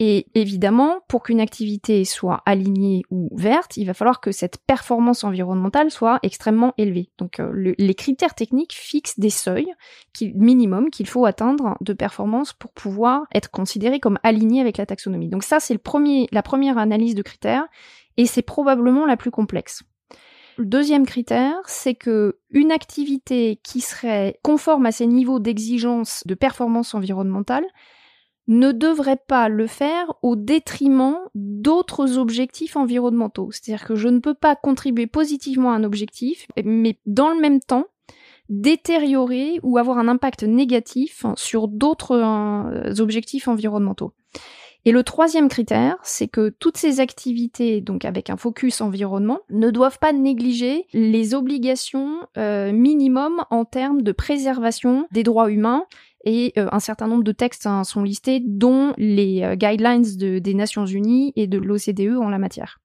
Et 0.00 0.28
évidemment, 0.34 1.00
pour 1.08 1.24
qu'une 1.24 1.40
activité 1.40 2.04
soit 2.04 2.40
alignée 2.46 3.02
ou 3.10 3.30
verte, 3.34 3.76
il 3.76 3.84
va 3.84 3.94
falloir 3.94 4.20
que 4.20 4.30
cette 4.30 4.58
performance 4.58 5.24
environnementale 5.24 5.90
soit 5.90 6.20
extrêmement 6.22 6.72
élevée. 6.78 7.10
Donc 7.18 7.40
euh, 7.40 7.74
les 7.76 7.94
critères 7.94 8.36
techniques 8.36 8.74
fixent 8.74 9.18
des 9.18 9.30
seuils 9.30 9.74
qui, 10.12 10.32
minimum 10.34 10.90
qu'il 10.90 11.08
faut 11.08 11.26
atteindre 11.26 11.76
de 11.80 11.92
performance 11.92 12.52
pour 12.52 12.70
pouvoir 12.70 13.24
être 13.34 13.50
considéré 13.50 13.98
comme 13.98 14.20
aligné 14.22 14.60
avec 14.60 14.76
la 14.76 14.86
taxonomie. 14.86 15.30
Donc 15.30 15.42
ça, 15.42 15.58
c'est 15.58 15.74
la 15.74 16.42
première 16.42 16.78
analyse 16.78 17.16
de 17.16 17.22
critères 17.22 17.66
et 18.18 18.26
c'est 18.26 18.42
probablement 18.42 19.06
la 19.06 19.16
plus 19.16 19.30
complexe. 19.30 19.82
Le 20.58 20.66
deuxième 20.66 21.06
critère, 21.06 21.54
c'est 21.66 21.94
que 21.94 22.40
une 22.50 22.72
activité 22.72 23.60
qui 23.62 23.80
serait 23.80 24.38
conforme 24.42 24.86
à 24.86 24.92
ces 24.92 25.06
niveaux 25.06 25.38
d'exigence 25.38 26.24
de 26.26 26.34
performance 26.34 26.94
environnementale 26.94 27.64
ne 28.48 28.72
devrait 28.72 29.20
pas 29.28 29.48
le 29.48 29.66
faire 29.66 30.14
au 30.22 30.34
détriment 30.34 31.18
d'autres 31.34 32.18
objectifs 32.18 32.76
environnementaux. 32.76 33.50
C'est-à-dire 33.52 33.86
que 33.86 33.94
je 33.94 34.08
ne 34.08 34.18
peux 34.18 34.34
pas 34.34 34.56
contribuer 34.56 35.06
positivement 35.06 35.70
à 35.70 35.76
un 35.76 35.84
objectif, 35.84 36.48
mais 36.64 36.98
dans 37.06 37.28
le 37.28 37.40
même 37.40 37.60
temps, 37.60 37.84
détériorer 38.48 39.60
ou 39.62 39.78
avoir 39.78 39.98
un 39.98 40.08
impact 40.08 40.42
négatif 40.42 41.24
sur 41.36 41.68
d'autres 41.68 42.16
euh, 42.16 43.00
objectifs 43.00 43.46
environnementaux. 43.46 44.12
Et 44.84 44.92
le 44.92 45.02
troisième 45.02 45.48
critère, 45.48 45.96
c'est 46.02 46.28
que 46.28 46.48
toutes 46.48 46.78
ces 46.78 47.00
activités, 47.00 47.80
donc 47.80 48.04
avec 48.04 48.30
un 48.30 48.36
focus 48.36 48.80
environnement, 48.80 49.40
ne 49.50 49.70
doivent 49.70 49.98
pas 49.98 50.12
négliger 50.12 50.86
les 50.92 51.34
obligations 51.34 52.20
euh, 52.38 52.72
minimum 52.72 53.44
en 53.50 53.64
termes 53.64 54.02
de 54.02 54.12
préservation 54.12 55.06
des 55.10 55.24
droits 55.24 55.50
humains 55.50 55.84
et 56.24 56.52
euh, 56.58 56.68
un 56.72 56.80
certain 56.80 57.06
nombre 57.06 57.24
de 57.24 57.32
textes 57.32 57.66
hein, 57.66 57.84
sont 57.84 58.02
listés, 58.02 58.40
dont 58.44 58.92
les 58.96 59.42
euh, 59.42 59.56
guidelines 59.56 60.02
des 60.02 60.54
Nations 60.54 60.86
Unies 60.86 61.32
et 61.36 61.46
de 61.46 61.58
l'OCDE 61.58 62.16
en 62.18 62.28
la 62.28 62.38
matière. 62.38 62.80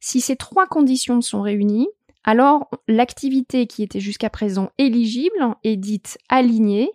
Si 0.00 0.20
ces 0.20 0.36
trois 0.36 0.66
conditions 0.66 1.20
sont 1.20 1.42
réunies, 1.42 1.88
alors 2.24 2.70
l'activité 2.88 3.66
qui 3.66 3.82
était 3.82 4.00
jusqu'à 4.00 4.30
présent 4.30 4.70
éligible 4.78 5.54
est 5.62 5.76
dite 5.76 6.18
alignée 6.28 6.90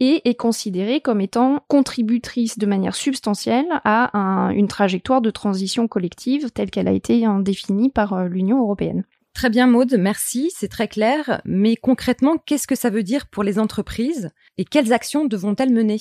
et 0.00 0.28
est 0.28 0.34
considérée 0.34 1.00
comme 1.00 1.20
étant 1.20 1.60
contributrice 1.68 2.58
de 2.58 2.66
manière 2.66 2.94
substantielle 2.94 3.66
à 3.84 4.10
une 4.54 4.68
trajectoire 4.68 5.20
de 5.20 5.30
transition 5.30 5.88
collective 5.88 6.50
telle 6.50 6.70
qu'elle 6.70 6.88
a 6.88 6.92
été 6.92 7.24
hein, 7.24 7.40
définie 7.40 7.90
par 7.90 8.12
euh, 8.12 8.28
l'Union 8.28 8.60
européenne. 8.60 9.04
Très 9.34 9.50
bien 9.50 9.66
Maude, 9.66 9.96
merci, 9.98 10.50
c'est 10.54 10.68
très 10.68 10.88
clair. 10.88 11.42
Mais 11.44 11.76
concrètement, 11.76 12.38
qu'est-ce 12.38 12.66
que 12.66 12.74
ça 12.74 12.88
veut 12.88 13.02
dire 13.02 13.26
pour 13.26 13.42
les 13.42 13.58
entreprises 13.58 14.30
et 14.56 14.64
quelles 14.64 14.94
actions 14.94 15.26
devront-elles 15.26 15.72
mener? 15.72 16.00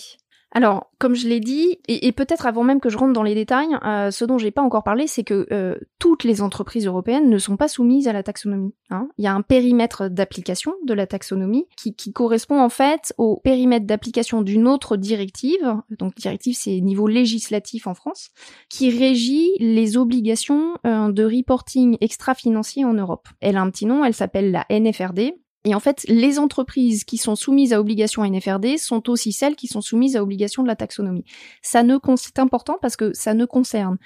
Alors, 0.55 0.89
comme 1.00 1.15
je 1.15 1.27
l'ai 1.27 1.41
dit, 1.41 1.79
et, 1.89 2.13
peut-être 2.13 2.45
avant 2.45 2.63
même 2.63 2.79
que 2.79 2.88
je 2.88 2.97
rentre 2.97 3.12
dans 3.12 3.24
les 3.24 3.35
détails, 3.35 3.77
euh, 3.85 4.09
ce 4.09 4.24
dont 4.24 4.38
j'ai 4.38 4.51
pas 4.51 4.62
encore 4.62 4.83
parlé, 4.83 5.05
c'est 5.05 5.25
que 5.25 5.45
euh, 5.51 5.75
toutes 6.00 6.24
les 6.24 6.41
entreprises 6.41 6.88
européennes 6.88 7.29
ne 7.29 7.38
sont 7.38 7.57
pas 7.57 7.67
soumises 7.67 8.07
à 8.07 8.13
la 8.13 8.24
taxonomie. 8.24 8.74
Hein. 8.89 9.09
Il 9.17 9.25
y 9.25 9.27
a 9.27 9.33
un 9.33 9.41
périmètre 9.41 10.07
d'application 10.07 10.74
de 10.85 10.93
la 10.93 11.07
taxonomie 11.07 11.67
qui, 11.75 12.13
correspond 12.13 12.62
en 12.62 12.69
fait 12.69 13.13
au 13.17 13.41
périmètre 13.43 13.85
d'application 13.85 14.41
d'une 14.43 14.65
autre 14.65 14.95
directive, 14.95 15.75
donc 15.89 16.15
directive 16.15 16.55
c'est 16.57 16.79
niveau 16.79 17.09
législatif 17.09 17.85
en 17.85 17.93
France, 17.93 18.29
qui 18.69 18.97
régit 18.97 19.51
les 19.59 19.97
obligations 19.97 20.77
euh, 20.88 21.12
de 21.12 21.25
reporting 21.25 21.97
extra-financier 22.00 22.85
en 22.85 22.93
Europe. 22.93 23.27
Elle 23.41 23.57
a 23.57 23.62
un 23.62 23.69
petit 23.69 23.85
nom, 23.85 24.05
elle 24.05 24.13
s'appelle 24.13 24.51
la 24.51 24.65
NFRD, 24.69 25.33
et 25.65 25.74
en 25.74 25.79
fait, 25.79 26.05
les 26.07 26.38
entreprises 26.38 27.03
qui 27.03 27.17
sont 27.17 27.36
soumises 27.36 27.74
à 27.74 27.79
obligation 27.79 28.24
NFRD 28.24 28.77
sont 28.77 29.10
aussi 29.10 29.34
celles 29.34 29.55
qui 29.55 29.67
sont 29.67 29.81
soumises 29.81 30.15
à 30.15 30.22
obligation 30.22 30.62
de 30.62 30.67
la 30.67 30.75
taxonomie. 30.75 31.25
Ça 31.63 31.81
ne, 31.81 31.98
c'est 32.15 32.39
important 32.39 32.77
parce 32.79 32.95
que 32.95 33.13
ça 33.13 33.34
ne 33.34 33.45
concerne 33.45 33.98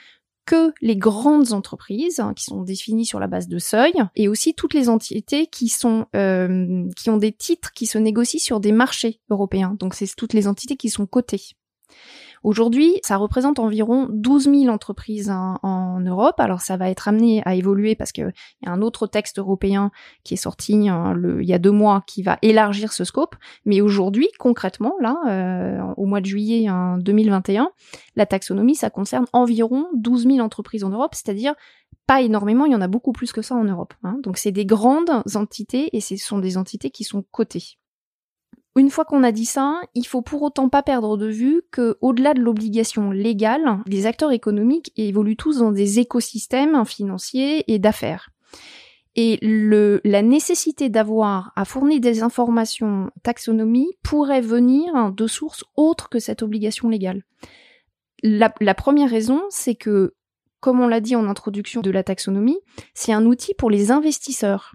que 0.46 0.74
les 0.82 0.96
grandes 0.96 1.51
entreprises 1.51 2.20
hein, 2.20 2.34
qui 2.34 2.46
sont 2.46 2.63
définies 2.63 3.06
sur 3.06 3.20
la 3.20 3.28
base 3.28 3.48
de 3.48 3.60
seuil 3.60 3.94
et 4.16 4.28
aussi 4.28 4.56
toutes 4.56 4.74
les 4.74 4.89
entités 4.89 5.46
qui 5.46 5.68
sont 5.68 6.08
euh, 6.16 6.88
qui 6.96 7.12
ont 7.12 7.18
des 7.18 7.32
titres 7.32 7.72
qui 7.74 7.86
se 7.86 8.00
négocient 8.00 8.39
sur 8.39 8.60
des 8.60 8.72
marchés 8.72 9.20
européens. 9.30 9.75
Donc 9.78 9.94
c'est 9.94 10.08
toutes 10.16 10.34
les 10.34 10.48
entités 10.48 10.75
qui 10.75 10.89
sont 10.89 11.06
cotées. 11.06 11.59
Aujourd'hui, 12.43 13.00
ça 13.03 13.17
représente 13.17 13.60
environ 13.60 14.08
12 14.12 14.43
000 14.43 14.67
entreprises 14.67 15.29
en, 15.29 16.00
Europe. 16.00 16.39
Alors 16.39 16.62
ça 16.62 16.77
va 16.77 16.89
être 16.89 17.08
amené 17.08 17.41
à 17.46 17.55
évoluer 17.55 17.96
parce 17.96 18.12
qu'il 18.12 18.31
y 18.63 18.67
a 18.67 18.72
un 18.72 18.81
autre 18.81 19.08
texte 19.08 19.39
européen 19.39 19.91
qui 20.24 20.36
est 20.36 20.38
sorti 20.38 20.88
le, 21.15 21.41
il 21.41 21.48
y 21.48 21.53
a 21.53 21.60
deux 21.60 21.72
mois 21.72 22.03
qui 22.08 22.24
va 22.24 22.38
élargir 22.41 22.93
ce 22.93 23.03
scope. 23.03 23.36
Mais 23.65 23.81
aujourd'hui, 23.81 24.29
concrètement, 24.39 24.96
là, 25.01 25.17
euh, 25.27 25.81
au 25.98 26.05
mois 26.05 26.22
de 26.22 26.25
juillet 26.25 26.67
2021, 27.00 27.72
la 28.15 28.25
taxonomie, 28.25 28.75
ça 28.75 28.89
concerne 28.89 29.25
environ 29.34 29.88
12 29.96 30.27
000 30.27 30.39
entreprises 30.39 30.84
en 30.84 30.89
Europe, 30.89 31.15
c'est-à-dire 31.15 31.53
pas 32.10 32.22
énormément, 32.22 32.65
il 32.65 32.72
y 32.72 32.75
en 32.75 32.81
a 32.81 32.88
beaucoup 32.88 33.12
plus 33.12 33.31
que 33.31 33.43
ça 33.43 33.53
en 33.53 33.63
Europe. 33.63 33.93
Hein. 34.03 34.17
Donc 34.24 34.38
c'est 34.38 34.51
des 34.51 34.65
grandes 34.65 35.12
entités 35.36 35.96
et 35.96 36.01
ce 36.01 36.17
sont 36.17 36.39
des 36.39 36.58
entités 36.58 36.89
qui 36.89 37.03
sont 37.03 37.24
cotées. 37.29 37.77
Une 38.80 38.90
fois 38.90 39.04
qu'on 39.04 39.24
a 39.24 39.34
dit 39.34 39.44
ça, 39.44 39.82
il 39.94 40.08
faut 40.08 40.22
pour 40.22 40.42
autant 40.42 40.70
pas 40.70 40.82
perdre 40.82 41.18
de 41.18 41.28
vue 41.28 41.64
que, 41.70 41.98
au-delà 42.00 42.34
de 42.34 42.40
l'obligation 42.40 43.12
légale, 43.12 43.84
les 43.86 44.06
acteurs 44.06 44.32
économiques 44.32 44.94
évoluent 44.96 45.36
tous 45.36 45.58
dans 45.58 45.74
des 45.74 46.00
écosystèmes 46.00 46.86
financiers 46.86 47.70
et 47.70 47.78
d'affaires. 47.78 48.30
Et 49.18 49.38
la 49.42 50.22
nécessité 50.22 50.88
d'avoir 50.88 51.52
à 51.58 51.66
fournir 51.66 52.00
des 52.00 52.24
informations 52.24 53.12
taxonomie 53.22 53.90
pourrait 54.02 54.40
venir 54.40 55.12
de 55.12 55.28
sources 55.28 55.66
autres 55.76 56.08
que 56.08 56.20
cette 56.20 56.42
obligation 56.42 56.88
légale. 56.88 57.24
La 58.24 58.76
première 58.76 59.10
raison, 59.10 59.42
c'est 59.50 59.76
que, 59.76 60.14
comme 60.62 60.80
on 60.80 60.88
l'a 60.88 61.02
dit 61.02 61.18
en 61.18 61.28
introduction 61.28 61.82
de 61.82 61.92
la 61.92 62.04
taxonomie, 62.04 62.62
c'est 62.94 63.12
un 63.12 63.26
outil 63.26 63.54
pour 63.54 63.70
les 63.70 63.92
investisseurs. 63.92 64.74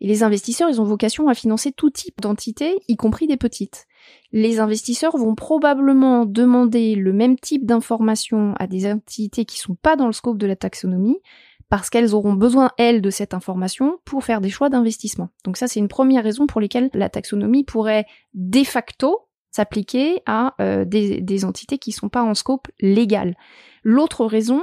Et 0.00 0.06
les 0.06 0.22
investisseurs, 0.22 0.70
ils 0.70 0.80
ont 0.80 0.84
vocation 0.84 1.28
à 1.28 1.34
financer 1.34 1.72
tout 1.72 1.90
type 1.90 2.20
d'entités, 2.20 2.76
y 2.88 2.96
compris 2.96 3.26
des 3.26 3.36
petites. 3.36 3.86
Les 4.32 4.58
investisseurs 4.58 5.16
vont 5.16 5.34
probablement 5.34 6.24
demander 6.24 6.94
le 6.94 7.12
même 7.12 7.38
type 7.38 7.66
d'informations 7.66 8.54
à 8.58 8.66
des 8.66 8.90
entités 8.90 9.44
qui 9.44 9.58
sont 9.58 9.74
pas 9.74 9.96
dans 9.96 10.06
le 10.06 10.12
scope 10.12 10.38
de 10.38 10.46
la 10.46 10.56
taxonomie, 10.56 11.18
parce 11.68 11.88
qu'elles 11.88 12.14
auront 12.14 12.32
besoin, 12.32 12.70
elles, 12.78 13.00
de 13.00 13.10
cette 13.10 13.34
information 13.34 13.98
pour 14.04 14.24
faire 14.24 14.40
des 14.40 14.50
choix 14.50 14.70
d'investissement. 14.70 15.28
Donc 15.44 15.56
ça, 15.56 15.68
c'est 15.68 15.80
une 15.80 15.88
première 15.88 16.24
raison 16.24 16.46
pour 16.46 16.60
laquelle 16.60 16.90
la 16.94 17.08
taxonomie 17.08 17.64
pourrait 17.64 18.06
de 18.34 18.64
facto 18.64 19.28
s'appliquer 19.52 20.22
à 20.26 20.54
euh, 20.60 20.84
des, 20.84 21.20
des 21.20 21.44
entités 21.44 21.78
qui 21.78 21.92
sont 21.92 22.08
pas 22.08 22.22
en 22.22 22.34
scope 22.34 22.68
légal. 22.80 23.36
L'autre 23.82 24.24
raison, 24.24 24.62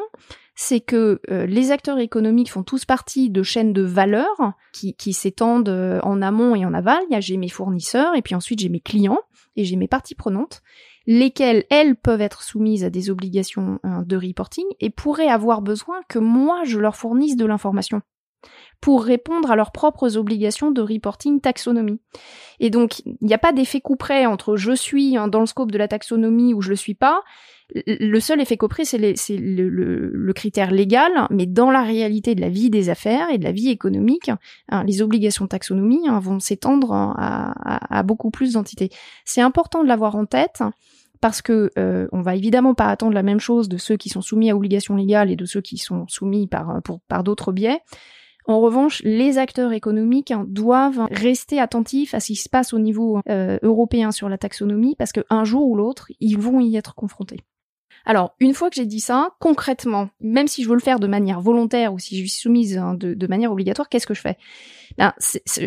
c'est 0.60 0.82
que 0.82 1.22
euh, 1.30 1.46
les 1.46 1.72
acteurs 1.72 2.00
économiques 2.00 2.52
font 2.52 2.64
tous 2.64 2.84
partie 2.84 3.30
de 3.30 3.44
chaînes 3.44 3.74
de 3.74 3.84
valeur 3.84 4.54
qui, 4.74 4.96
qui 4.96 5.14
s'étendent 5.14 5.70
euh, 5.70 6.00
en 6.02 6.20
amont 6.24 6.56
et 6.56 6.66
en 6.66 6.74
aval. 6.74 6.98
Il 7.10 7.14
y 7.14 7.16
a 7.16 7.20
j'ai 7.20 7.38
mes 7.38 7.48
fournisseurs 7.48 8.16
et 8.16 8.24
puis 8.24 8.34
ensuite 8.34 8.60
j'ai 8.60 8.68
mes 8.68 8.80
clients 8.80 9.22
et 9.56 9.64
j'ai 9.64 9.76
mes 9.76 9.88
parties 9.88 10.16
prenantes, 10.16 10.64
lesquelles 11.06 11.64
elles 11.70 11.96
peuvent 11.96 12.22
être 12.22 12.42
soumises 12.42 12.84
à 12.84 12.90
des 12.90 13.12
obligations 13.12 13.80
euh, 13.86 14.04
de 14.04 14.18
reporting 14.18 14.66
et 14.80 14.90
pourraient 14.90 15.30
avoir 15.30 15.62
besoin 15.62 16.02
que 16.10 16.18
moi 16.18 16.64
je 16.66 16.80
leur 16.80 16.96
fournisse 16.96 17.36
de 17.36 17.46
l'information 17.46 18.02
pour 18.82 19.04
répondre 19.04 19.51
à 19.51 19.56
leurs 19.56 19.72
propres 19.72 20.18
obligations 20.18 20.72
de 20.72 20.82
reporting 20.82 21.42
taxonomie. 21.42 22.00
Et 22.60 22.70
donc, 22.70 23.00
il 23.00 23.16
n'y 23.22 23.34
a 23.34 23.39
pas 23.39 23.51
d'effet 23.51 23.82
coup 23.82 23.96
près 23.96 24.25
entre 24.25 24.56
je 24.56 24.74
suis 24.74 25.18
hein, 25.18 25.27
dans 25.27 25.39
le 25.39 25.46
scope 25.46 25.72
de 25.72 25.77
la 25.77 25.88
taxonomie 25.88 26.54
ou 26.54 26.62
je 26.62 26.70
le 26.70 26.75
suis 26.75 26.94
pas. 26.94 27.22
Le 27.86 28.20
seul 28.22 28.39
effet 28.39 28.56
copré, 28.56 28.86
c'est 28.86 28.98
le, 28.98 30.34
critère 30.34 30.72
légal, 30.72 31.12
mais 31.32 31.46
dans 31.46 31.70
la 31.70 31.82
réalité 31.82 32.34
de 32.34 32.39
la 32.39 32.50
vie 32.50 32.70
des 32.70 32.89
affaires 32.89 33.30
et 33.30 33.38
de 33.38 33.44
la 33.44 33.51
vie 33.51 33.70
économique, 33.70 34.32
hein, 34.70 34.84
les 34.86 35.01
obligations 35.01 35.46
de 35.46 35.50
taxonomie 35.50 36.08
hein, 36.08 36.20
vont 36.20 36.39
s'étendre 36.39 36.94
à, 36.94 38.04
beaucoup 38.04 38.32
plus 38.32 38.54
d'entités. 38.54 38.89
C'est 39.25 39.42
important 39.42 39.84
de 39.84 39.88
l'avoir 39.88 40.16
en 40.16 40.25
tête 40.25 40.63
parce 41.20 41.42
que 41.42 41.72
euh, 41.77 42.08
on 42.13 42.22
va 42.22 42.36
évidemment 42.36 42.74
pas 42.74 42.88
attendre 42.88 43.13
la 43.13 43.24
même 43.24 43.39
chose 43.39 43.68
de 43.68 43.77
ceux 43.77 43.98
qui 43.98 44.08
sont 44.08 44.22
soumis 44.22 44.50
à 44.50 44.56
obligations 44.56 44.96
légales 44.96 45.32
et 45.32 45.36
de 45.36 45.46
ceux 45.46 45.62
qui 45.62 45.77
sont 45.77 46.08
soumis 46.08 46.48
par, 46.48 46.80
par 47.08 47.24
d'autres 47.24 47.51
biais. 47.51 47.82
En 48.48 48.62
revanche, 48.62 49.01
les 49.04 49.38
acteurs 49.38 49.74
économiques 49.74 50.32
hein, 50.32 50.46
doivent 50.48 51.06
rester 51.12 51.60
attentifs 51.60 52.13
à 52.13 52.22
ce 52.22 52.27
qui 52.27 52.36
se 52.36 52.48
passe 52.48 52.74
au 52.74 52.80
niveau 52.80 53.20
euh, 53.30 53.60
européen 53.62 54.12
sur 54.12 54.30
la 54.30 54.38
taxonomie 54.38 54.96
parce 54.96 55.12
qu'un 55.12 55.44
jour 55.44 55.68
ou 55.68 55.75
l'autre, 55.75 56.10
ils 56.22 56.38
vont 56.38 56.62
y 56.62 56.77
être 56.77 56.96
confrontés. 56.96 57.42
Alors, 58.06 58.36
une 58.39 58.54
fois 58.54 58.70
que 58.70 58.77
j'ai 58.77 58.86
dit 58.86 59.01
ça, 59.01 59.32
concrètement, 59.42 60.10
même 60.22 60.48
si 60.48 60.63
je 60.63 60.70
veux 60.70 60.75
le 60.75 60.82
faire 60.82 60.98
de 61.01 61.08
manière 61.08 61.42
volontaire 61.42 61.94
ou 61.94 62.00
si 62.00 62.16
je 62.16 62.22
suis 62.22 62.30
soumise 62.30 62.77
hein, 62.77 62.94
de, 62.94 63.27
manière 63.27 63.51
obligatoire, 63.51 63.89
qu'est-ce 63.89 64.08
que 64.08 64.13
je 64.13 64.22
fais? 64.22 64.38
Ben, 64.98 65.13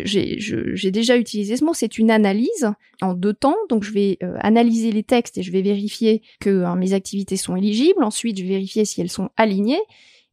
J'ai 0.03 0.91
déjà 0.91 1.17
utilisé 1.17 1.57
ce 1.57 1.63
mot, 1.63 1.75
c'est 1.75 1.99
une 1.99 2.09
analyse 2.09 2.73
en 2.99 3.13
deux 3.13 3.35
temps. 3.35 3.57
Donc, 3.69 3.83
je 3.83 3.91
vais 3.91 4.17
euh, 4.23 4.37
analyser 4.39 4.91
les 4.91 5.03
textes 5.03 5.37
et 5.37 5.43
je 5.43 5.51
vais 5.51 5.61
vérifier 5.61 6.23
que 6.39 6.63
hein, 6.63 6.75
mes 6.77 6.93
activités 6.93 7.37
sont 7.37 7.55
éligibles. 7.55 8.03
Ensuite, 8.03 8.39
je 8.39 8.41
vais 8.41 8.49
vérifier 8.49 8.85
si 8.85 9.01
elles 9.01 9.11
sont 9.11 9.29
alignées. 9.37 9.81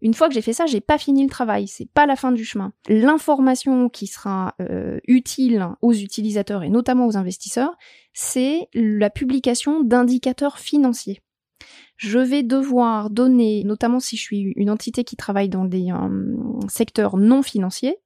Une 0.00 0.14
fois 0.14 0.28
que 0.28 0.34
j'ai 0.34 0.42
fait 0.42 0.52
ça, 0.52 0.66
j'ai 0.66 0.80
pas 0.80 0.98
fini 0.98 1.24
le 1.24 1.30
travail, 1.30 1.66
c'est 1.66 1.90
pas 1.92 2.06
la 2.06 2.16
fin 2.16 2.30
du 2.32 2.44
chemin. 2.44 2.72
L'information 2.88 3.88
qui 3.88 4.06
sera 4.06 4.54
euh, 4.60 4.98
utile 5.08 5.66
aux 5.82 5.92
utilisateurs 5.92 6.62
et 6.62 6.68
notamment 6.68 7.06
aux 7.06 7.16
investisseurs, 7.16 7.76
c'est 8.12 8.68
la 8.74 9.10
publication 9.10 9.82
d'indicateurs 9.82 10.58
financiers 10.58 11.20
je 11.98 12.20
vais 12.20 12.44
devoir 12.44 13.10
donner, 13.10 13.64
notamment 13.64 14.00
si 14.00 14.16
je 14.16 14.22
suis 14.22 14.52
une 14.56 14.70
entité 14.70 15.04
qui 15.04 15.16
travaille 15.16 15.48
dans 15.48 15.64
des 15.64 15.90
euh, 15.90 16.68
secteurs 16.68 17.16
non 17.16 17.42
financiers, 17.42 17.96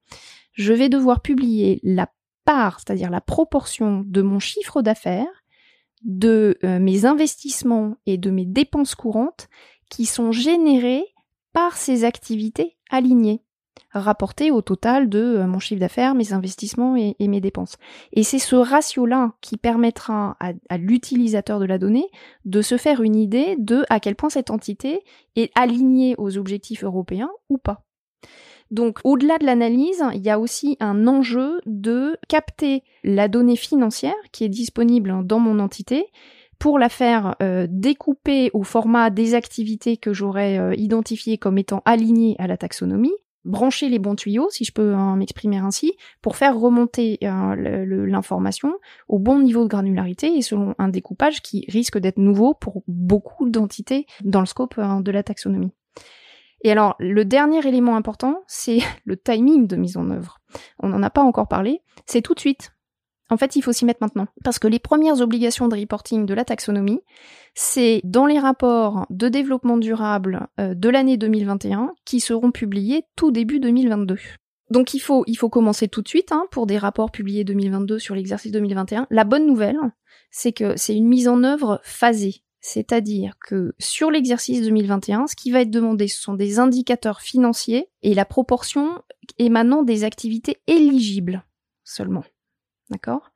je 0.54 0.72
vais 0.72 0.88
devoir 0.88 1.20
publier 1.20 1.78
la 1.82 2.10
part, 2.44 2.80
c'est-à-dire 2.80 3.10
la 3.10 3.20
proportion 3.20 4.02
de 4.04 4.22
mon 4.22 4.38
chiffre 4.38 4.80
d'affaires, 4.80 5.44
de 6.04 6.58
euh, 6.64 6.80
mes 6.80 7.04
investissements 7.04 7.96
et 8.06 8.16
de 8.16 8.30
mes 8.30 8.46
dépenses 8.46 8.94
courantes 8.94 9.48
qui 9.90 10.06
sont 10.06 10.32
générés 10.32 11.04
par 11.52 11.76
ces 11.76 12.04
activités 12.04 12.76
alignées. 12.90 13.42
rapporté 13.92 14.50
au 14.50 14.62
total 14.62 15.08
de 15.08 15.18
euh, 15.18 15.46
mon 15.46 15.58
chiffre 15.58 15.80
d'affaires, 15.80 16.14
mes 16.14 16.32
investissements 16.32 16.96
et, 16.96 17.16
mes 17.20 17.40
dépenses. 17.40 17.76
Et 18.12 18.22
c'est 18.22 18.38
ce 18.38 18.56
ratio-là 18.56 19.32
qui 19.40 19.56
permettra 19.56 20.36
à, 20.40 20.78
l'utilisateur 20.78 21.58
de 21.58 21.64
la 21.64 21.78
donnée 21.78 22.06
de 22.44 22.62
se 22.62 22.76
faire 22.76 23.02
une 23.02 23.16
idée 23.16 23.56
de 23.58 23.84
à 23.90 24.00
quel 24.00 24.14
point 24.14 24.30
cette 24.30 24.50
entité 24.50 25.02
est 25.36 25.50
alignée 25.54 26.14
aux 26.18 26.38
objectifs 26.38 26.84
européens 26.84 27.30
ou 27.48 27.58
pas. 27.58 27.84
Donc, 28.70 29.00
au-delà 29.04 29.36
de 29.36 29.44
l'analyse, 29.44 30.02
il 30.14 30.22
y 30.22 30.30
a 30.30 30.40
aussi 30.40 30.78
un 30.80 31.06
enjeu 31.06 31.60
de 31.66 32.16
capter 32.28 32.82
la 33.04 33.28
donnée 33.28 33.56
financière 33.56 34.14
qui 34.32 34.44
est 34.44 34.48
disponible 34.48 35.26
dans 35.26 35.38
mon 35.38 35.58
entité 35.58 36.06
pour 36.62 36.78
la 36.78 36.88
faire 36.88 37.34
euh, 37.42 37.66
découper 37.68 38.52
au 38.52 38.62
format 38.62 39.10
des 39.10 39.34
activités 39.34 39.96
que 39.96 40.12
j'aurais 40.12 40.60
euh, 40.60 40.76
identifiées 40.76 41.36
comme 41.36 41.58
étant 41.58 41.82
alignées 41.84 42.36
à 42.38 42.46
la 42.46 42.56
taxonomie 42.56 43.10
brancher 43.44 43.88
les 43.88 43.98
bons 43.98 44.14
tuyaux, 44.14 44.46
si 44.50 44.64
je 44.64 44.70
peux 44.70 44.94
m'exprimer 45.16 45.56
ainsi, 45.56 45.96
pour 46.20 46.36
faire 46.36 46.56
remonter 46.56 47.18
euh, 47.24 48.06
l'information 48.06 48.74
au 49.08 49.18
bon 49.18 49.40
niveau 49.40 49.64
de 49.64 49.68
granularité 49.68 50.36
et 50.36 50.42
selon 50.42 50.76
un 50.78 50.86
découpage 50.86 51.42
qui 51.42 51.64
risque 51.66 51.98
d'être 51.98 52.18
nouveau 52.18 52.54
pour 52.54 52.84
beaucoup 52.86 53.50
d'entités 53.50 54.06
dans 54.22 54.38
le 54.38 54.46
scope 54.46 54.78
de 54.78 55.10
la 55.10 55.24
taxonomie. 55.24 55.72
Et 56.62 56.70
alors, 56.70 56.94
le 57.00 57.24
dernier 57.24 57.66
élément 57.66 57.96
important, 57.96 58.44
c'est 58.46 58.78
le 59.04 59.16
timing 59.16 59.66
de 59.66 59.74
mise 59.74 59.96
en 59.96 60.08
œuvre. 60.12 60.38
On 60.78 60.90
n'en 60.90 61.02
a 61.02 61.10
pas 61.10 61.22
encore 61.22 61.48
parlé, 61.48 61.80
c'est 62.06 62.22
tout 62.22 62.34
de 62.34 62.40
suite. 62.40 62.72
En 63.32 63.38
fait, 63.38 63.56
il 63.56 63.62
faut 63.62 63.72
s'y 63.72 63.86
mettre 63.86 64.02
maintenant. 64.02 64.26
Parce 64.44 64.58
que 64.58 64.68
les 64.68 64.78
premières 64.78 65.22
obligations 65.22 65.66
de 65.66 65.74
reporting 65.74 66.26
de 66.26 66.34
la 66.34 66.44
taxonomie, 66.44 67.00
c'est 67.54 68.02
dans 68.04 68.26
les 68.26 68.38
rapports 68.38 69.06
de 69.08 69.30
développement 69.30 69.78
durable 69.78 70.48
euh, 70.60 70.74
de 70.74 70.90
l'année 70.90 71.16
2021 71.16 71.94
qui 72.04 72.20
seront 72.20 72.50
publiés 72.50 73.04
tout 73.16 73.30
début 73.30 73.58
2022. 73.58 74.18
Donc 74.70 74.92
il 74.92 74.98
faut, 74.98 75.24
il 75.26 75.36
faut 75.36 75.48
commencer 75.48 75.88
tout 75.88 76.02
de 76.02 76.08
suite 76.08 76.30
hein, 76.30 76.44
pour 76.50 76.66
des 76.66 76.76
rapports 76.76 77.10
publiés 77.10 77.42
2022 77.42 77.98
sur 77.98 78.14
l'exercice 78.14 78.52
2021. 78.52 79.06
La 79.08 79.24
bonne 79.24 79.46
nouvelle, 79.46 79.78
c'est 80.30 80.52
que 80.52 80.76
c'est 80.76 80.94
une 80.94 81.08
mise 81.08 81.26
en 81.26 81.42
œuvre 81.42 81.80
phasée. 81.84 82.42
C'est-à-dire 82.60 83.36
que 83.40 83.74
sur 83.78 84.10
l'exercice 84.10 84.60
2021, 84.60 85.26
ce 85.26 85.36
qui 85.36 85.50
va 85.50 85.62
être 85.62 85.70
demandé, 85.70 86.06
ce 86.06 86.20
sont 86.20 86.34
des 86.34 86.58
indicateurs 86.58 87.22
financiers 87.22 87.88
et 88.02 88.12
la 88.12 88.26
proportion 88.26 89.02
émanant 89.38 89.82
des 89.82 90.04
activités 90.04 90.58
éligibles 90.66 91.46
seulement. 91.82 92.24
D'accord? 92.92 93.30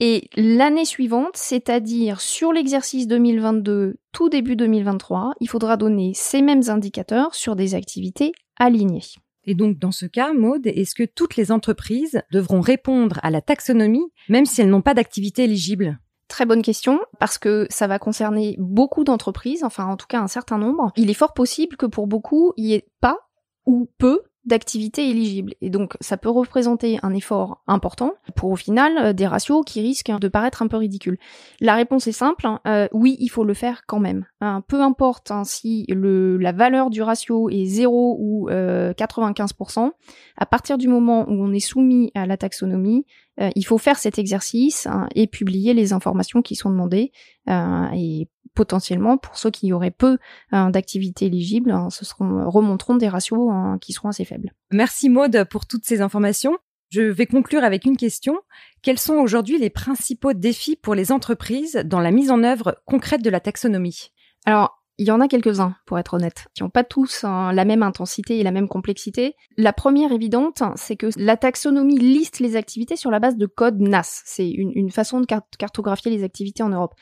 Et 0.00 0.28
l'année 0.36 0.84
suivante, 0.84 1.36
c'est-à-dire 1.36 2.20
sur 2.20 2.52
l'exercice 2.52 3.06
2022, 3.06 3.96
tout 4.12 4.28
début 4.28 4.56
2023, 4.56 5.32
il 5.40 5.48
faudra 5.48 5.76
donner 5.76 6.12
ces 6.14 6.42
mêmes 6.42 6.68
indicateurs 6.68 7.34
sur 7.34 7.56
des 7.56 7.74
activités 7.74 8.32
alignées. 8.58 9.04
Et 9.44 9.54
donc, 9.54 9.78
dans 9.78 9.92
ce 9.92 10.06
cas, 10.06 10.32
Maude, 10.32 10.66
est-ce 10.66 10.94
que 10.94 11.04
toutes 11.04 11.36
les 11.36 11.52
entreprises 11.52 12.20
devront 12.32 12.60
répondre 12.60 13.20
à 13.22 13.30
la 13.30 13.40
taxonomie, 13.40 14.12
même 14.28 14.44
si 14.44 14.60
elles 14.60 14.68
n'ont 14.68 14.82
pas 14.82 14.94
d'activité 14.94 15.44
éligible? 15.44 15.98
Très 16.28 16.44
bonne 16.44 16.62
question, 16.62 16.98
parce 17.20 17.38
que 17.38 17.68
ça 17.70 17.86
va 17.86 18.00
concerner 18.00 18.56
beaucoup 18.58 19.04
d'entreprises, 19.04 19.62
enfin 19.62 19.86
en 19.86 19.96
tout 19.96 20.08
cas 20.08 20.20
un 20.20 20.26
certain 20.26 20.58
nombre. 20.58 20.90
Il 20.96 21.08
est 21.08 21.14
fort 21.14 21.32
possible 21.32 21.76
que 21.76 21.86
pour 21.86 22.08
beaucoup, 22.08 22.52
il 22.56 22.64
n'y 22.64 22.74
ait 22.74 22.88
pas 23.00 23.18
ou 23.64 23.88
peu 23.98 24.22
d'activités 24.46 25.10
éligibles. 25.10 25.54
Et 25.60 25.70
donc, 25.70 25.96
ça 26.00 26.16
peut 26.16 26.30
représenter 26.30 26.98
un 27.02 27.12
effort 27.12 27.62
important 27.66 28.14
pour 28.36 28.50
au 28.50 28.56
final 28.56 28.96
euh, 28.98 29.12
des 29.12 29.26
ratios 29.26 29.64
qui 29.66 29.80
risquent 29.80 30.12
de 30.18 30.28
paraître 30.28 30.62
un 30.62 30.68
peu 30.68 30.76
ridicules. 30.76 31.18
La 31.60 31.74
réponse 31.74 32.06
est 32.06 32.12
simple, 32.12 32.46
hein, 32.46 32.60
euh, 32.66 32.88
oui, 32.92 33.16
il 33.18 33.28
faut 33.28 33.44
le 33.44 33.54
faire 33.54 33.82
quand 33.86 33.98
même. 33.98 34.24
Hein, 34.40 34.62
peu 34.68 34.80
importe 34.80 35.30
hein, 35.30 35.44
si 35.44 35.84
la 35.88 36.52
valeur 36.52 36.90
du 36.90 37.02
ratio 37.02 37.50
est 37.50 37.64
0 37.64 38.16
ou 38.20 38.48
95%, 38.48 39.86
euh, 39.86 39.90
à 40.36 40.46
partir 40.46 40.78
du 40.78 40.88
moment 40.88 41.26
où 41.28 41.32
on 41.32 41.52
est 41.52 41.60
soumis 41.60 42.12
à 42.14 42.26
la 42.26 42.36
taxonomie, 42.36 43.04
il 43.38 43.66
faut 43.66 43.78
faire 43.78 43.98
cet 43.98 44.18
exercice 44.18 44.88
et 45.14 45.26
publier 45.26 45.74
les 45.74 45.92
informations 45.92 46.42
qui 46.42 46.56
sont 46.56 46.70
demandées. 46.70 47.12
et 47.48 48.28
potentiellement, 48.56 49.18
pour 49.18 49.38
ceux 49.38 49.52
qui 49.52 49.72
auraient 49.72 49.92
peu 49.92 50.18
euh, 50.52 50.70
d'activités 50.70 51.26
éligibles, 51.26 51.70
hein, 51.70 51.90
ce 51.90 52.04
seront, 52.04 52.50
remonteront 52.50 52.96
des 52.96 53.08
ratios 53.08 53.48
hein, 53.52 53.78
qui 53.80 53.92
seront 53.92 54.08
assez 54.08 54.24
faibles. 54.24 54.52
Merci 54.72 55.08
Maude 55.08 55.44
pour 55.48 55.66
toutes 55.66 55.84
ces 55.84 56.00
informations. 56.00 56.58
Je 56.90 57.02
vais 57.02 57.26
conclure 57.26 57.62
avec 57.62 57.84
une 57.84 57.96
question. 57.96 58.36
Quels 58.82 58.98
sont 58.98 59.14
aujourd'hui 59.14 59.58
les 59.58 59.70
principaux 59.70 60.32
défis 60.32 60.76
pour 60.76 60.94
les 60.94 61.12
entreprises 61.12 61.82
dans 61.84 62.00
la 62.00 62.10
mise 62.10 62.30
en 62.30 62.42
œuvre 62.42 62.80
concrète 62.86 63.22
de 63.22 63.30
la 63.30 63.40
taxonomie? 63.40 64.12
Alors, 64.44 64.82
il 64.98 65.06
y 65.06 65.10
en 65.10 65.20
a 65.20 65.28
quelques-uns, 65.28 65.74
pour 65.84 65.98
être 65.98 66.14
honnête, 66.14 66.46
qui 66.54 66.62
n'ont 66.62 66.70
pas 66.70 66.84
tous 66.84 67.24
hein, 67.24 67.52
la 67.52 67.64
même 67.64 67.82
intensité 67.82 68.38
et 68.38 68.42
la 68.42 68.50
même 68.50 68.68
complexité. 68.68 69.34
La 69.56 69.72
première 69.72 70.12
évidente, 70.12 70.62
c'est 70.76 70.96
que 70.96 71.08
la 71.16 71.36
taxonomie 71.36 71.98
liste 71.98 72.40
les 72.40 72.56
activités 72.56 72.96
sur 72.96 73.10
la 73.10 73.18
base 73.18 73.36
de 73.36 73.46
code 73.46 73.80
NAS. 73.80 74.22
C'est 74.24 74.48
une, 74.48 74.72
une 74.74 74.90
façon 74.90 75.20
de 75.20 75.26
cartographier 75.58 76.10
les 76.10 76.24
activités 76.24 76.62
en 76.62 76.70
Europe. 76.70 76.94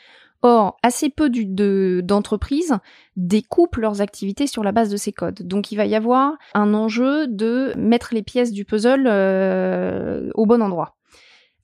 Or, 0.42 0.76
assez 0.82 1.08
peu 1.08 1.30
d'entreprises 2.02 2.76
découpent 3.16 3.76
leurs 3.76 4.02
activités 4.02 4.46
sur 4.46 4.62
la 4.62 4.72
base 4.72 4.90
de 4.90 4.98
ces 4.98 5.10
codes. 5.10 5.40
Donc, 5.42 5.72
il 5.72 5.76
va 5.76 5.86
y 5.86 5.94
avoir 5.94 6.34
un 6.52 6.74
enjeu 6.74 7.26
de 7.28 7.72
mettre 7.78 8.12
les 8.12 8.22
pièces 8.22 8.52
du 8.52 8.66
puzzle 8.66 9.06
euh, 9.06 10.28
au 10.34 10.44
bon 10.44 10.60
endroit. 10.60 10.96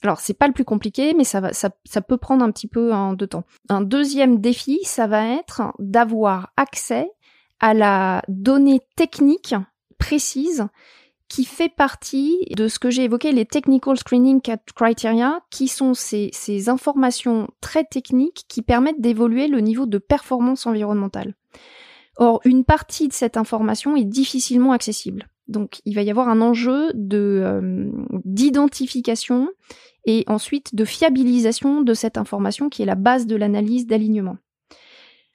Alors, 0.02 0.20
c'est 0.20 0.34
pas 0.34 0.46
le 0.46 0.52
plus 0.52 0.64
compliqué, 0.64 1.14
mais 1.14 1.24
ça, 1.24 1.40
va, 1.40 1.52
ça, 1.52 1.70
ça 1.84 2.00
peut 2.00 2.16
prendre 2.16 2.42
un 2.44 2.50
petit 2.50 2.68
peu 2.68 2.92
hein, 2.92 3.12
de 3.14 3.26
temps. 3.26 3.44
Un 3.68 3.82
deuxième 3.82 4.40
défi, 4.40 4.80
ça 4.84 5.06
va 5.06 5.26
être 5.26 5.62
d'avoir 5.78 6.52
accès 6.56 7.10
à 7.60 7.74
la 7.74 8.22
donnée 8.28 8.80
technique 8.96 9.54
précise 9.98 10.66
qui 11.28 11.44
fait 11.44 11.68
partie 11.68 12.44
de 12.56 12.66
ce 12.66 12.80
que 12.80 12.90
j'ai 12.90 13.04
évoqué, 13.04 13.30
les 13.30 13.46
Technical 13.46 13.96
Screening 13.96 14.40
Criteria, 14.74 15.40
qui 15.50 15.68
sont 15.68 15.94
ces, 15.94 16.30
ces 16.32 16.68
informations 16.68 17.48
très 17.60 17.84
techniques 17.84 18.46
qui 18.48 18.62
permettent 18.62 19.00
d'évoluer 19.00 19.46
le 19.46 19.60
niveau 19.60 19.86
de 19.86 19.98
performance 19.98 20.66
environnementale. 20.66 21.36
Or, 22.16 22.40
une 22.44 22.64
partie 22.64 23.06
de 23.06 23.12
cette 23.12 23.36
information 23.36 23.94
est 23.94 24.04
difficilement 24.04 24.72
accessible. 24.72 25.28
Donc, 25.46 25.80
il 25.84 25.94
va 25.94 26.02
y 26.02 26.10
avoir 26.10 26.28
un 26.28 26.40
enjeu 26.40 26.90
de 26.94 27.40
euh, 27.44 27.90
d'identification 28.24 29.48
et 30.04 30.24
ensuite 30.26 30.74
de 30.74 30.84
fiabilisation 30.84 31.82
de 31.82 31.94
cette 31.94 32.18
information 32.18 32.68
qui 32.68 32.82
est 32.82 32.86
la 32.86 32.94
base 32.94 33.26
de 33.26 33.36
l'analyse 33.36 33.86
d'alignement. 33.86 34.36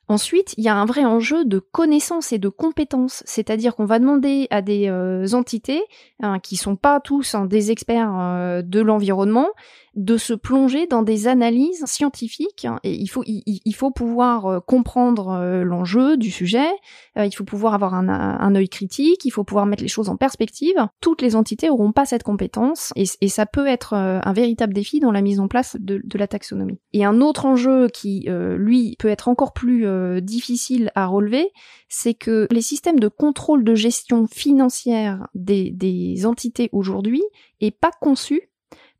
Ensuite, 0.08 0.54
il 0.58 0.64
y 0.64 0.68
a 0.68 0.76
un 0.76 0.86
vrai 0.86 1.04
enjeu 1.04 1.46
de 1.46 1.58
connaissance 1.58 2.32
et 2.32 2.38
de 2.38 2.50
compétences, 2.50 3.24
c'est-à-dire 3.26 3.76
qu'on 3.76 3.86
va 3.86 3.98
demander 3.98 4.48
à 4.52 4.62
des 4.62 4.88
euh, 4.88 5.26
entités 5.34 5.82
hein, 6.22 6.38
qui 6.40 6.58
sont 6.58 6.76
pas 6.76 7.00
tous 7.00 7.34
hein, 7.34 7.46
des 7.46 7.72
experts 7.72 8.14
euh, 8.16 8.62
de 8.62 8.82
l'environnement 8.82 9.48
de 9.96 10.18
se 10.18 10.34
plonger 10.34 10.88
dans 10.88 11.04
des 11.04 11.28
analyses 11.28 11.86
scientifiques. 11.86 12.66
Hein, 12.66 12.80
il 12.84 13.08
faut, 13.08 13.92
pouvoir 13.92 14.46
euh, 14.46 14.60
comprendre 14.60 15.64
l'enjeu 15.64 16.18
du 16.18 16.30
sujet, 16.30 16.68
il 17.16 17.32
faut 17.32 17.46
pouvoir 17.46 17.74
avoir 17.74 17.94
un, 17.94 18.56
œil 18.56 18.68
critique, 18.68 19.24
il 19.24 19.32
faut 19.32 19.46
pouvoir 19.46 19.66
mettre 19.66 19.82
les 19.82 19.88
choses 19.88 20.10
en 20.10 20.18
perspective. 20.18 20.76
Toutes 21.00 21.22
les 21.22 21.38
entités 21.38 21.70
auront 21.70 21.94
pas 21.94 22.06
cette 22.06 22.24
compétence 22.24 22.92
et, 22.98 23.06
ça 23.30 23.46
peut 23.46 23.68
être 23.68 23.94
un 23.94 24.34
véritable 24.34 24.74
défi 24.74 25.00
dans 25.00 25.12
la 25.12 25.22
mise 25.22 25.40
en 25.40 25.48
place 25.48 25.78
de 25.80 26.18
la 26.18 26.28
taxonomie. 26.28 26.78
Et 26.92 27.06
un 27.06 27.22
autre 27.22 27.46
enjeu 27.46 27.88
qui, 27.88 28.28
lui, 28.30 28.98
peut 29.00 29.08
être 29.08 29.30
encore 29.30 29.54
plus 29.54 29.86
difficile 30.22 30.92
à 30.96 31.08
relever, 31.08 31.52
c'est 31.90 32.14
que 32.14 32.48
les 32.52 32.62
systèmes 32.62 33.00
de 33.00 33.08
contrôle 33.08 33.64
de 33.64 33.76
gestion 33.76 34.28
financière 34.28 35.28
des, 35.34 36.26
entités 36.26 36.70
aujourd'hui 36.72 37.24
est 37.62 37.72
pas 37.72 37.92
conçu 38.02 38.50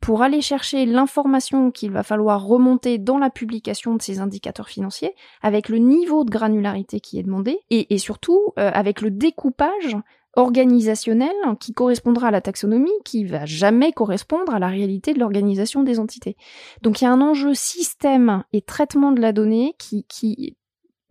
pour 0.02 0.22
aller 0.22 0.42
chercher 0.42 0.86
l'information 0.86 1.72
qu'il 1.72 1.92
va 1.92 2.04
falloir 2.04 2.46
remonter 2.46 2.98
dans 2.98 3.18
la 3.18 3.30
publication 3.30 3.96
de 3.96 4.02
ces 4.02 4.20
indicateurs 4.20 4.70
financiers, 4.70 5.16
avec 5.42 5.70
le 5.70 5.78
niveau 5.78 6.24
de 6.24 6.30
granularité 6.30 7.00
qui 7.00 7.18
est 7.18 7.24
demandé, 7.24 7.60
et, 7.70 7.98
surtout 7.98 8.54
euh, 8.60 8.70
avec 8.74 9.02
le 9.02 9.10
découpage 9.10 9.96
organisationnel 10.36 11.34
qui 11.60 11.74
correspondra 11.74 12.28
à 12.28 12.32
la 12.32 12.42
taxonomie, 12.42 12.92
qui 13.04 13.24
va 13.24 13.46
jamais 13.46 13.94
correspondre 13.94 14.54
à 14.54 14.60
la 14.60 14.68
réalité 14.68 15.14
de 15.14 15.20
l'organisation 15.20 15.82
des 15.82 16.00
entités. 16.00 16.36
Donc 16.82 17.02
il 17.02 17.06
y 17.06 17.08
a 17.08 17.12
un 17.12 17.22
enjeu 17.22 17.54
système 17.54 18.44
et 18.54 18.62
traitement 18.62 19.12
de 19.12 19.22
la 19.22 19.32
donnée 19.32 19.76
qui 19.80 20.06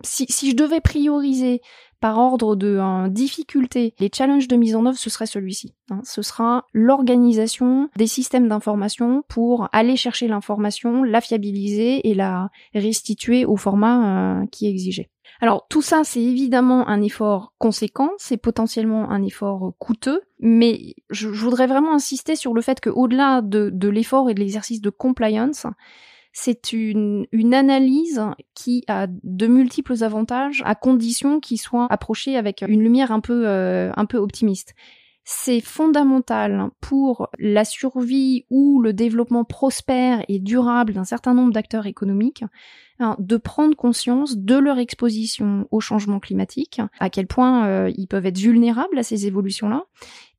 si, 0.05 0.49
je 0.49 0.55
devais 0.55 0.81
prioriser 0.81 1.61
par 1.99 2.17
ordre 2.19 2.55
de 2.55 3.07
difficulté, 3.09 3.95
les 3.99 4.11
challenges 4.13 4.47
de 4.47 4.55
mise 4.55 4.75
en 4.75 4.85
œuvre, 4.85 4.97
ce 4.97 5.09
serait 5.09 5.25
celui-ci. 5.25 5.73
Hein. 5.89 6.01
Ce 6.03 6.21
sera 6.21 6.65
l'organisation 6.73 7.89
des 7.95 8.07
systèmes 8.07 8.47
d'information 8.47 9.23
pour 9.27 9.69
aller 9.71 9.95
chercher 9.95 10.27
l'information, 10.27 11.03
la 11.03 11.21
fiabiliser 11.21 12.07
et 12.07 12.13
la 12.13 12.49
restituer 12.73 13.45
au 13.45 13.55
format 13.55 14.41
euh, 14.41 14.45
qui 14.51 14.67
est 14.67 14.69
exigé. 14.69 15.09
Alors 15.41 15.65
tout 15.69 15.81
ça, 15.81 16.03
c'est 16.03 16.21
évidemment 16.21 16.87
un 16.87 17.01
effort 17.01 17.53
conséquent, 17.57 18.11
c'est 18.17 18.37
potentiellement 18.37 19.09
un 19.09 19.21
effort 19.23 19.73
coûteux, 19.79 20.21
mais 20.39 20.95
je, 21.09 21.27
voudrais 21.27 21.67
vraiment 21.67 21.93
insister 21.93 22.35
sur 22.35 22.53
le 22.53 22.61
fait 22.61 22.79
qu'au-delà 22.79 23.41
de, 23.41 23.69
de 23.73 23.89
l'effort 23.89 24.29
et 24.29 24.33
de 24.33 24.39
l'exercice 24.39 24.81
de 24.81 24.89
compliance, 24.89 25.65
c'est 26.37 26.73
une, 26.73 27.27
une 27.31 27.53
analyse 27.53 28.21
qui 28.55 28.83
a 28.89 29.07
de 29.07 29.47
multiples 29.47 30.03
avantages 30.03 30.61
à 30.65 30.75
condition 30.75 31.39
qu'il 31.39 31.57
soit 31.57 31.87
approché 31.89 32.35
avec 32.35 32.61
une 32.67 32.83
lumière 32.83 33.13
un 33.13 33.21
peu, 33.21 33.47
euh, 33.47 33.89
un 33.95 34.05
peu 34.05 34.17
optimiste. 34.17 34.75
c'est 35.23 35.61
fondamental 35.61 36.71
pour 36.81 37.29
la 37.39 37.63
survie 37.63 38.45
ou 38.49 38.81
le 38.81 38.91
développement 38.91 39.45
prospère 39.45 40.25
et 40.27 40.39
durable 40.39 40.91
d'un 40.91 41.05
certain 41.05 41.33
nombre 41.33 41.53
d'acteurs 41.53 41.85
économiques 41.85 42.43
hein, 42.99 43.15
de 43.17 43.37
prendre 43.37 43.75
conscience 43.77 44.37
de 44.37 44.57
leur 44.57 44.77
exposition 44.77 45.69
au 45.71 45.79
changement 45.79 46.19
climatique, 46.19 46.81
à 46.99 47.09
quel 47.09 47.27
point 47.27 47.65
euh, 47.65 47.91
ils 47.95 48.07
peuvent 48.07 48.25
être 48.25 48.37
vulnérables 48.37 48.99
à 48.99 49.03
ces 49.03 49.25
évolutions-là, 49.25 49.85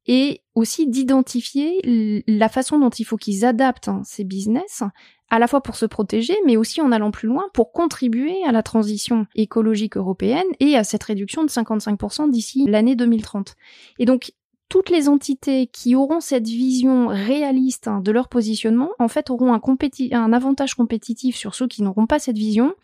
et 0.07 0.43
aussi 0.55 0.87
d'identifier 0.87 1.81
la 2.27 2.49
façon 2.51 2.79
dont 2.79 2.91
il 2.91 3.05
faut 3.05 3.17
qu'ils 3.17 3.45
adaptent 3.45 3.89
hein, 3.89 4.03
ces 4.05 4.25
business 4.25 4.83
à 5.31 5.39
la 5.39 5.49
fois 5.49 5.61
pour 5.63 5.77
se 5.77 5.87
protéger, 5.87 6.37
mais 6.45 6.57
aussi 6.57 6.81
en 6.81 6.93
allant 6.93 7.11
plus 7.11 7.29
loin 7.29 7.45
pour 7.53 7.73
contribuer 7.73 8.45
à 8.45 8.53
la 8.53 8.63
transition 8.63 9.27
écologique 9.35 9.97
européenne 9.97 10.47
et 10.61 10.77
à 10.77 10.85
cette 10.85 11.03
réduction 11.03 11.45
de 11.45 11.51
55% 11.51 12.31
d'ici 12.31 12.65
l'année 12.69 12.97
2030. 12.97 13.57
Et 13.99 14.05
donc, 14.05 14.33
toutes 14.69 14.91
les 14.91 15.09
entités 15.09 15.69
qui 15.69 15.95
auront 15.95 16.21
cette 16.21 16.47
vision 16.47 17.07
réaliste 17.09 17.87
hein, 17.89 18.01
de 18.01 18.11
leur 18.11 18.29
positionnement, 18.29 18.91
en 18.99 19.09
fait, 19.09 19.31
auront 19.31 19.55
un, 19.55 19.61
un 20.13 20.33
avantage 20.33 20.75
compétitif 20.75 21.37
sur 21.37 21.55
ceux 21.55 21.69
qui 21.69 21.83
n'auront 21.83 22.07
pas 22.07 22.19
cette 22.19 22.39
vision, 22.39 22.75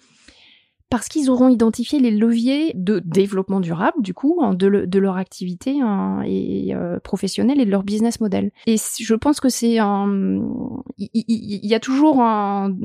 parce 0.93 1.09
qu'ils 1.09 1.31
auront 1.31 1.49
identifié 1.49 2.01
les 2.01 2.11
leviers 2.11 2.73
de 2.75 2.99
développement 3.03 3.61
durable, 3.61 4.03
du 4.03 4.13
coup, 4.13 4.41
hein, 4.43 4.53
de, 4.53 4.99
leur 4.99 5.17
activité 5.17 5.81
hein, 5.81 6.21
et, 6.27 6.75
euh, 6.75 7.01
professionnelle 7.01 7.59
et 7.63 7.65
de 7.65 7.71
leur 7.71 7.83
business 7.83 8.21
model. 8.21 8.51
Et 8.67 8.77
je 8.77 9.15
pense 9.15 9.41
que 9.41 9.49
c'est 9.49 9.79
un... 9.79 10.43
Il 10.99 11.67
y, 11.67 11.75
a 11.75 11.81
toujours 11.81 12.21
un 12.21 12.77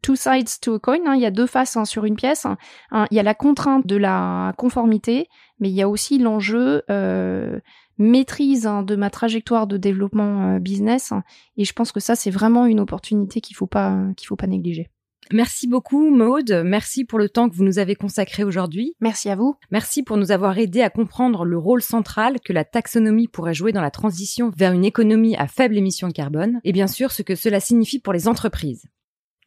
two 0.00 0.16
sides 0.16 0.48
to 0.62 0.76
a 0.76 0.78
coin, 0.78 1.14
il 1.14 1.20
y 1.20 1.26
a 1.26 1.30
deux 1.30 1.46
faces 1.46 1.76
sur 1.84 2.06
une 2.06 2.16
pièce. 2.16 2.46
Il 2.90 3.14
y 3.14 3.20
a 3.20 3.22
la 3.22 3.34
contrainte 3.34 3.86
de 3.86 3.96
la 3.96 4.54
conformité, 4.56 5.28
mais 5.60 5.68
il 5.68 5.74
y 5.74 5.82
a 5.82 5.90
aussi 5.90 6.18
l'enjeu... 6.18 6.80
Euh, 6.90 7.60
maîtrise 7.98 8.66
hein, 8.66 8.82
de 8.82 8.96
ma 8.96 9.10
trajectoire 9.10 9.66
de 9.66 9.76
développement 9.76 10.54
euh, 10.54 10.58
business. 10.58 11.12
Et 11.58 11.64
je 11.66 11.72
pense 11.74 11.92
que 11.92 12.00
ça, 12.00 12.16
c'est 12.16 12.30
vraiment 12.30 12.64
une 12.64 12.80
opportunité 12.80 13.42
qu'il 13.42 13.54
faut 13.54 13.66
pas 13.66 13.98
qu'il 14.16 14.26
faut 14.26 14.34
pas 14.34 14.46
négliger. 14.46 14.90
Merci 15.30 15.66
beaucoup 15.66 16.10
Maude, 16.10 16.62
merci 16.64 17.04
pour 17.04 17.18
le 17.18 17.28
temps 17.28 17.48
que 17.48 17.54
vous 17.54 17.64
nous 17.64 17.78
avez 17.78 17.94
consacré 17.94 18.44
aujourd'hui. 18.44 18.94
Merci 19.00 19.30
à 19.30 19.36
vous. 19.36 19.56
Merci 19.70 20.02
pour 20.02 20.16
nous 20.16 20.30
avoir 20.30 20.58
aidé 20.58 20.82
à 20.82 20.90
comprendre 20.90 21.44
le 21.44 21.56
rôle 21.56 21.82
central 21.82 22.40
que 22.40 22.52
la 22.52 22.64
taxonomie 22.64 23.28
pourrait 23.28 23.54
jouer 23.54 23.72
dans 23.72 23.80
la 23.80 23.90
transition 23.90 24.50
vers 24.56 24.72
une 24.72 24.84
économie 24.84 25.36
à 25.36 25.46
faible 25.46 25.78
émission 25.78 26.08
de 26.08 26.12
carbone 26.12 26.60
et 26.64 26.72
bien 26.72 26.86
sûr 26.86 27.12
ce 27.12 27.22
que 27.22 27.34
cela 27.34 27.60
signifie 27.60 27.98
pour 27.98 28.12
les 28.12 28.28
entreprises. 28.28 28.84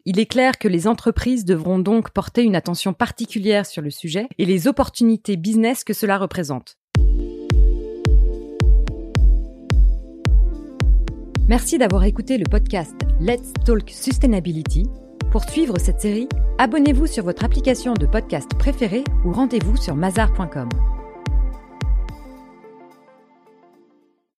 Il 0.05 0.19
est 0.19 0.27
clair 0.27 0.57
que 0.57 0.67
les 0.67 0.87
entreprises 0.87 1.45
devront 1.45 1.79
donc 1.79 2.11
porter 2.11 2.43
une 2.43 2.55
attention 2.55 2.93
particulière 2.93 3.65
sur 3.65 3.81
le 3.81 3.89
sujet 3.89 4.27
et 4.37 4.45
les 4.45 4.67
opportunités 4.67 5.35
business 5.35 5.83
que 5.83 5.93
cela 5.93 6.17
représente. 6.17 6.77
Merci 11.47 11.77
d'avoir 11.77 12.03
écouté 12.05 12.39
le 12.39 12.45
podcast 12.45 12.95
Let's 13.19 13.53
Talk 13.65 13.89
Sustainability. 13.89 14.85
Pour 15.35 15.43
suivre 15.43 15.77
cette 15.79 15.99
série, 15.99 16.29
abonnez-vous 16.59 17.07
sur 17.07 17.25
votre 17.25 17.43
application 17.43 17.93
de 17.93 18.05
podcast 18.05 18.49
préférée 18.57 19.03
ou 19.25 19.33
rendez-vous 19.33 19.75
sur 19.75 19.93
mazar.com. 19.93 20.69